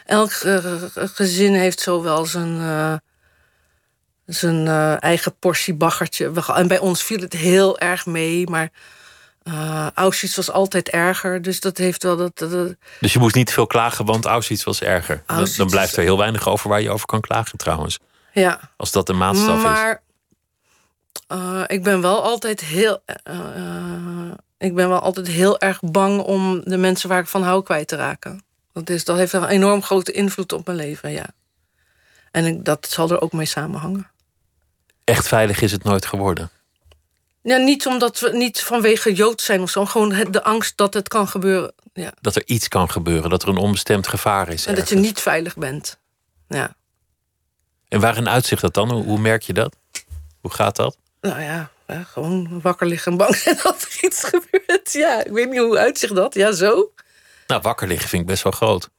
[0.06, 2.94] Elk eh, gezin heeft zo wel zijn, eh,
[4.26, 6.32] zijn eh, eigen portie baggertje.
[6.54, 8.70] En bij ons viel het heel erg mee, maar
[9.42, 11.42] eh Auschwitz was altijd erger.
[11.42, 12.38] Dus dat heeft wel dat.
[12.38, 15.16] dat- Dus je moest niet veel klagen, want Auschwitz was erger.
[15.26, 17.98] Dan, Auschwitz dan blijft er heel weinig over waar je over kan klagen trouwens.
[18.32, 18.70] ja.
[18.76, 19.62] Als dat de maatstaf is.
[19.62, 20.02] Maar
[21.26, 23.02] eh, ik ben wel altijd heel.
[24.58, 27.88] ik ben wel altijd heel erg bang om de mensen waar ik van hou kwijt
[27.88, 28.42] te raken.
[28.72, 31.26] Dat, is, dat heeft een enorm grote invloed op mijn leven, ja.
[32.30, 34.10] En ik, dat zal er ook mee samenhangen.
[35.04, 36.50] Echt veilig is het nooit geworden.
[37.42, 39.84] Ja, niet omdat we niet vanwege Jood zijn of zo.
[39.84, 41.72] Gewoon de angst dat het kan gebeuren.
[41.92, 42.12] Ja.
[42.20, 44.66] Dat er iets kan gebeuren, dat er een onbestemd gevaar is.
[44.66, 45.98] En dat je niet veilig bent.
[46.48, 46.76] Ja.
[47.88, 48.90] En waarin uitzicht dat dan?
[48.90, 49.76] Hoe, hoe merk je dat?
[50.40, 50.96] Hoe gaat dat?
[51.20, 54.92] Nou ja, ja, gewoon wakker liggen en bang zijn dat er iets gebeurt.
[54.92, 56.34] Ja, ik weet niet hoe uitzicht dat.
[56.34, 56.92] Ja, zo.
[57.46, 58.90] Nou, wakker liggen vind ik best wel groot.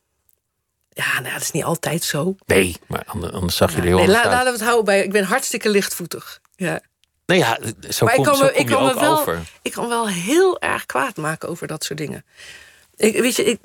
[0.96, 2.36] Ja, nou, ja, dat is niet altijd zo.
[2.46, 4.32] Nee, maar anders, zag je er heel Nee, anders la- uit.
[4.34, 5.04] laten we het houden bij.
[5.04, 6.40] Ik ben hartstikke lichtvoetig.
[6.56, 6.80] Ja.
[7.26, 7.58] Nee, ja,
[7.90, 9.40] zo maar kom, ik kan, zo me, kom ik, je kan me ook wel, over.
[9.62, 12.26] ik kan wel heel erg kwaad maken over dat soort dingen.
[12.96, 13.60] Ik, weet je, ik,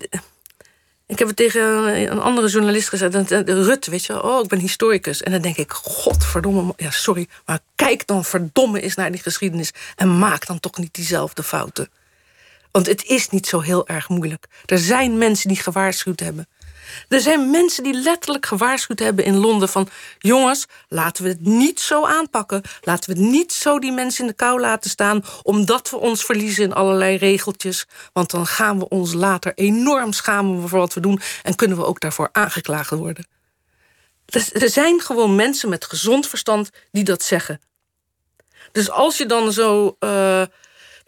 [1.06, 1.62] ik heb het tegen
[2.10, 3.14] een andere journalist gezegd.
[3.46, 5.22] Rut, weet je wel, oh, ik ben historicus.
[5.22, 7.28] En dan denk ik, godverdomme, ja, sorry.
[7.46, 9.70] Maar kijk dan verdomme eens naar die geschiedenis.
[9.96, 11.88] En maak dan toch niet diezelfde fouten.
[12.70, 14.46] Want het is niet zo heel erg moeilijk.
[14.66, 16.48] Er zijn mensen die gewaarschuwd hebben.
[17.09, 19.88] Er zijn mensen die letterlijk gewaarschuwd hebben in Londen van...
[20.18, 22.62] jongens, laten we het niet zo aanpakken.
[22.80, 25.24] Laten we niet zo die mensen in de kou laten staan...
[25.43, 27.86] omdat we ons verliezen in allerlei regeltjes.
[28.12, 31.20] Want dan gaan we ons later enorm schamen voor wat we doen...
[31.43, 33.26] en kunnen we ook daarvoor aangeklaagd worden.
[34.24, 37.61] Dus er zijn gewoon mensen met gezond verstand die dat zeggen.
[38.72, 39.97] Dus als je dan zo...
[39.99, 40.43] eh,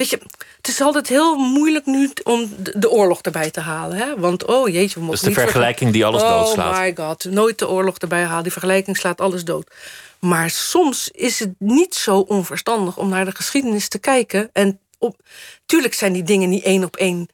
[0.03, 3.97] weet je, het is altijd heel moeilijk nu om de, oorlog erbij te halen.
[3.97, 4.19] Hè?
[4.19, 6.75] Want, oh jeetje, we mogen is de niet vergelijking die alles doodslaat.
[6.75, 8.43] Oh my god, nooit de oorlog erbij halen.
[8.43, 9.71] Die vergelijking slaat alles dood.
[10.19, 14.51] Maar soms is het niet zo onverstandig om naar de geschiedenis te kijken.
[14.53, 15.17] En op,
[15.67, 17.29] tuurlijk zijn die dingen niet één op één.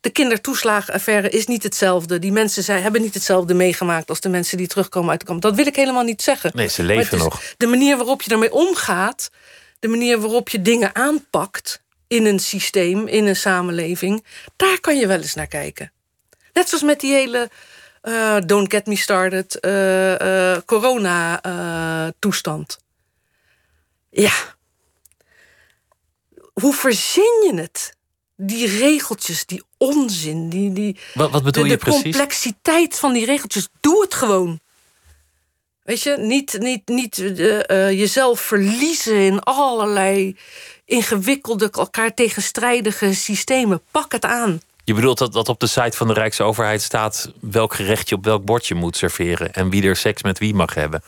[0.00, 2.18] De kindertoeslagenaffaire is niet hetzelfde.
[2.18, 5.42] Die mensen zijn, hebben niet hetzelfde meegemaakt als de mensen die terugkomen uit de kamp.
[5.42, 6.50] Dat wil ik helemaal niet zeggen.
[6.54, 7.42] Nee, ze leven nog.
[7.56, 9.30] De manier waarop je ermee omgaat,
[9.78, 14.24] de manier waarop je dingen aanpakt in een systeem, in een samenleving,
[14.56, 15.92] daar kan je wel eens naar kijken.
[16.52, 17.50] Net zoals met die hele
[18.04, 22.78] eh, don't get me started eh, eh, corona-toestand.
[24.10, 24.32] ja.
[26.52, 27.96] Hoe verzin je het?
[28.36, 32.02] Die regeltjes, die onzin, die, die, Wat, wat bedoel de, je de precies?
[32.02, 33.68] complexiteit van die regeltjes.
[33.80, 34.60] Doe het gewoon.
[35.84, 40.36] Weet je, niet, niet, niet uh, uh, jezelf verliezen in allerlei
[40.84, 43.82] ingewikkelde, elkaar tegenstrijdige systemen.
[43.90, 44.60] Pak het aan.
[44.84, 48.24] Je bedoelt dat, dat op de site van de Rijksoverheid staat welk gerecht je op
[48.24, 51.02] welk bordje moet serveren en wie er seks met wie mag hebben.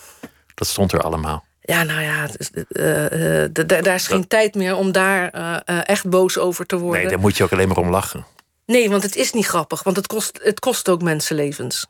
[0.54, 1.44] Dat stond er allemaal.
[1.60, 2.28] Ja, nou ja,
[2.68, 3.44] uh,
[3.82, 5.30] daar is geen tijd meer om daar
[5.64, 7.00] echt boos over te worden.
[7.00, 8.26] Nee, daar moet je ook alleen maar om lachen.
[8.66, 11.86] Nee, want het is niet grappig, want het kost, het kost ook mensenlevens.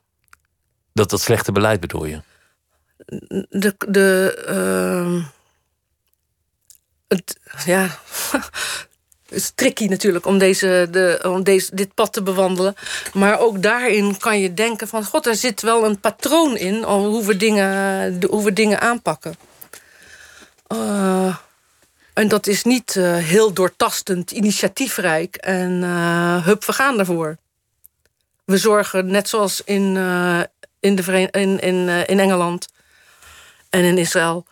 [0.92, 2.20] Dat dat slechte beleid bedoel je?
[3.48, 3.74] De.
[3.88, 5.24] de uh,
[7.08, 7.98] het, ja.
[9.28, 12.74] Is tricky natuurlijk om, deze, de, om deze, dit pad te bewandelen.
[13.12, 15.04] Maar ook daarin kan je denken van...
[15.04, 19.36] god, er zit wel een patroon in hoe we dingen, hoe we dingen aanpakken.
[20.72, 21.36] Uh,
[22.14, 25.36] en dat is niet uh, heel doortastend, initiatiefrijk.
[25.36, 27.36] En uh, hup, we gaan ervoor.
[28.44, 29.96] We zorgen, net zoals in,
[30.80, 32.66] in, de in, in, in Engeland
[33.70, 34.46] en in Israël...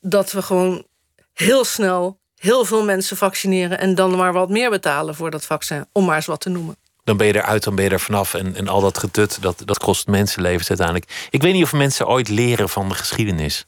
[0.00, 0.86] dat we gewoon
[1.32, 3.78] heel snel heel veel mensen vaccineren...
[3.78, 6.76] en dan maar wat meer betalen voor dat vaccin, om maar eens wat te noemen.
[7.04, 8.34] Dan ben je eruit, dan ben je er vanaf.
[8.34, 11.28] En, en al dat getut, dat, dat kost mensenlevens uiteindelijk.
[11.30, 13.66] Ik weet niet of mensen ooit leren van de geschiedenis.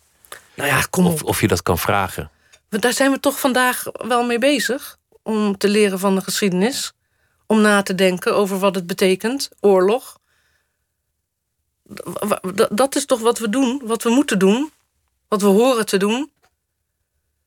[0.54, 2.30] Nou ja, kom of, of je dat kan vragen.
[2.68, 4.96] Daar zijn we toch vandaag wel mee bezig.
[5.22, 6.92] Om te leren van de geschiedenis.
[7.46, 10.18] Om na te denken over wat het betekent, oorlog.
[12.70, 14.72] Dat is toch wat we doen, wat we moeten doen.
[15.30, 16.30] Wat we horen te doen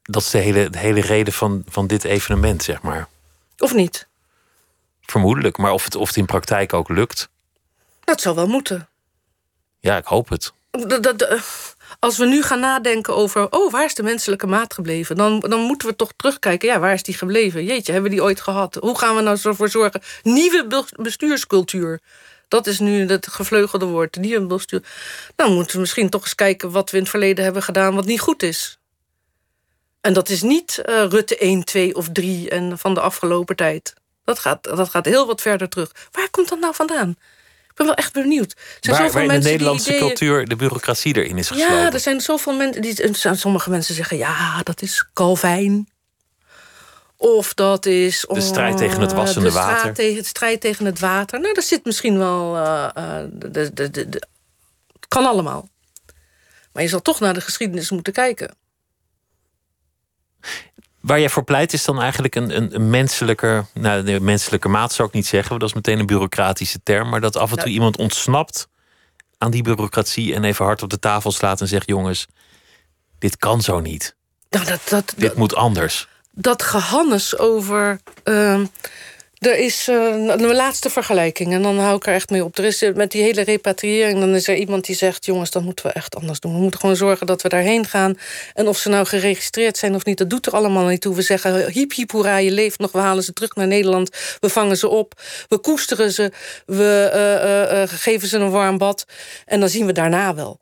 [0.04, 3.08] dat is de hele, de hele reden van, van dit evenement, zeg maar.
[3.58, 4.08] Of niet?
[5.02, 7.30] Vermoedelijk, maar of het, of het in praktijk ook lukt.
[8.04, 8.90] Dat zou wel moeten.
[9.80, 10.54] Ja, ik hoop het.
[11.02, 11.40] Dat,
[12.00, 15.16] als we nu gaan nadenken over, oh, waar is de menselijke maat gebleven?
[15.16, 17.64] Dan, dan moeten we toch terugkijken, ja, waar is die gebleven?
[17.64, 18.76] Jeetje, hebben we die ooit gehad?
[18.76, 20.02] Hoe gaan we nou ervoor zorgen?
[20.24, 22.02] Nieuwe bestuurscultuur.
[22.54, 24.80] Dat is nu het gevleugelde woord, nieuwe bestuur.
[24.80, 24.90] Dan
[25.36, 28.06] nou, moeten we misschien toch eens kijken wat we in het verleden hebben gedaan wat
[28.06, 28.78] niet goed is.
[30.02, 33.94] En dat is niet uh, Rutte 1, 2 of 3 en van de afgelopen tijd.
[34.24, 35.92] Dat gaat, dat gaat heel wat verder terug.
[36.12, 37.10] Waar komt dat nou vandaan?
[37.70, 38.52] Ik ben wel echt benieuwd.
[38.52, 41.76] Er zijn waar, waar in de Nederlandse cultuur de bureaucratie erin is gesloten.
[41.76, 42.82] Ja, er zijn zoveel mensen.
[42.82, 45.88] Die, sommige mensen zeggen ja, dat is Calvijn.
[47.24, 48.26] Of dat is.
[48.30, 49.94] de strijd tegen het wassende de water.
[49.94, 51.40] Tegen, het strijd tegen het water.
[51.40, 52.56] Nou, daar zit misschien wel.
[52.56, 52.88] Uh,
[53.32, 54.28] de, de, de, de,
[55.08, 55.70] kan allemaal.
[56.72, 58.56] Maar je zal toch naar de geschiedenis moeten kijken.
[61.00, 64.94] Waar jij voor pleit is dan eigenlijk een, een, een menselijke, nou, de menselijke maat
[64.94, 67.72] zou ik niet zeggen, dat is meteen een bureaucratische term, maar dat af en toe
[67.72, 68.68] iemand ontsnapt
[69.38, 72.28] aan die bureaucratie en even hard op de tafel slaat en zegt: jongens,
[73.20, 74.16] dit kan zo niet.
[74.50, 76.12] Nou, dat, dat, dit moet anders.
[76.36, 78.00] Dat gehannes over.
[78.24, 78.60] Uh,
[79.38, 82.58] er is uh, een laatste vergelijking en dan hou ik er echt mee op.
[82.58, 85.64] Er is eh, met die hele repatriëring, dan is er iemand die zegt: jongens, dat
[85.64, 86.54] moeten we echt anders doen.
[86.54, 88.18] We moeten gewoon zorgen dat we daarheen gaan.
[88.54, 91.16] En of ze nou geregistreerd zijn of niet, dat doet er allemaal niet toe.
[91.16, 92.92] We zeggen: hiep, hiep, hoera, je leeft nog.
[92.92, 94.38] We halen ze terug naar Nederland.
[94.40, 95.22] We vangen ze op.
[95.48, 96.32] We koesteren ze.
[96.66, 97.12] We
[97.90, 99.06] uh, geven ze een warm bad.
[99.46, 100.62] En dan zien we daarna wel.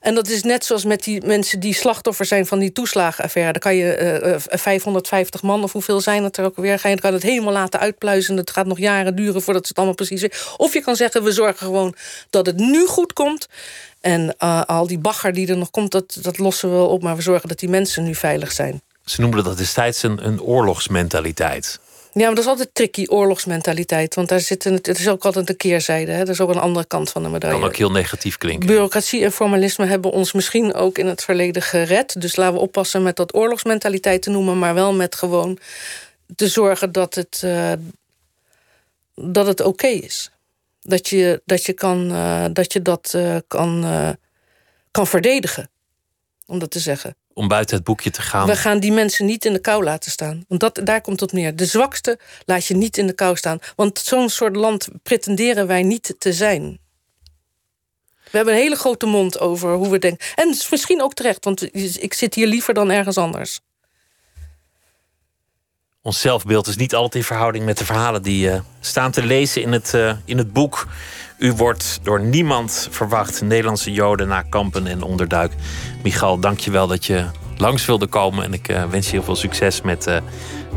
[0.00, 3.52] En dat is net zoals met die mensen die slachtoffer zijn van die toeslagenaffaire.
[3.52, 6.78] Dan kan je uh, 550 man of hoeveel zijn het er ook weer.
[6.78, 8.36] Ga je kan het helemaal laten uitpluizen.
[8.36, 10.38] Het gaat nog jaren duren voordat ze het allemaal precies weten.
[10.56, 11.94] Of je kan zeggen, we zorgen gewoon
[12.30, 13.48] dat het nu goed komt.
[14.00, 17.02] En uh, al die bagger die er nog komt, dat, dat lossen we wel op.
[17.02, 18.80] Maar we zorgen dat die mensen nu veilig zijn.
[19.04, 21.80] Ze noemden dat destijds een, een oorlogsmentaliteit.
[22.14, 24.14] Ja, maar dat is altijd tricky, oorlogsmentaliteit.
[24.14, 26.12] Want daar zit een, het is ook altijd een keerzijde.
[26.12, 26.18] Hè?
[26.18, 27.58] Dat is ook een andere kant van de medaille.
[27.58, 28.66] Kan ook heel negatief klinken.
[28.66, 32.20] Bureaucratie en formalisme hebben ons misschien ook in het verleden gered.
[32.20, 34.58] Dus laten we oppassen met dat oorlogsmentaliteit te noemen...
[34.58, 35.58] maar wel met gewoon
[36.36, 37.72] te zorgen dat het, uh,
[39.14, 40.30] dat het oké is.
[40.80, 43.84] Dat je dat, je kan, uh, dat, je dat uh, kan,
[44.90, 45.70] kan verdedigen,
[46.46, 48.46] om dat te zeggen om buiten het boekje te gaan.
[48.46, 50.44] We gaan die mensen niet in de kou laten staan.
[50.48, 51.56] Want dat, daar komt het neer.
[51.56, 53.58] De zwakste laat je niet in de kou staan.
[53.76, 56.80] Want zo'n soort land pretenderen wij niet te zijn.
[58.30, 60.26] We hebben een hele grote mond over hoe we denken.
[60.34, 61.62] En misschien ook terecht, want
[62.02, 63.60] ik zit hier liever dan ergens anders.
[66.02, 69.62] Ons zelfbeeld is niet altijd in verhouding met de verhalen die uh, staan te lezen
[69.62, 70.86] in het, uh, in het boek.
[71.42, 73.42] U wordt door niemand verwacht.
[73.42, 75.52] Nederlandse Joden na kampen en onderduik.
[76.02, 77.24] Michal, dank je wel dat je
[77.56, 78.44] langs wilde komen.
[78.44, 80.02] En ik uh, wens je heel veel succes met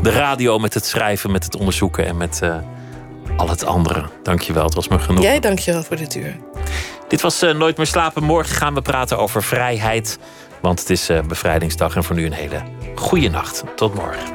[0.02, 2.42] de radio, met het schrijven, met het onderzoeken en met
[3.36, 4.04] al het andere.
[4.22, 5.22] Dank je wel, het was me genoeg.
[5.22, 6.36] Jij dank je wel voor dit uur.
[7.08, 8.22] Dit was Nooit meer slapen.
[8.22, 10.18] Morgen gaan we praten over vrijheid.
[10.60, 12.62] Want het is bevrijdingsdag en voor nu een hele
[12.94, 13.64] goede nacht.
[13.76, 14.34] Tot morgen.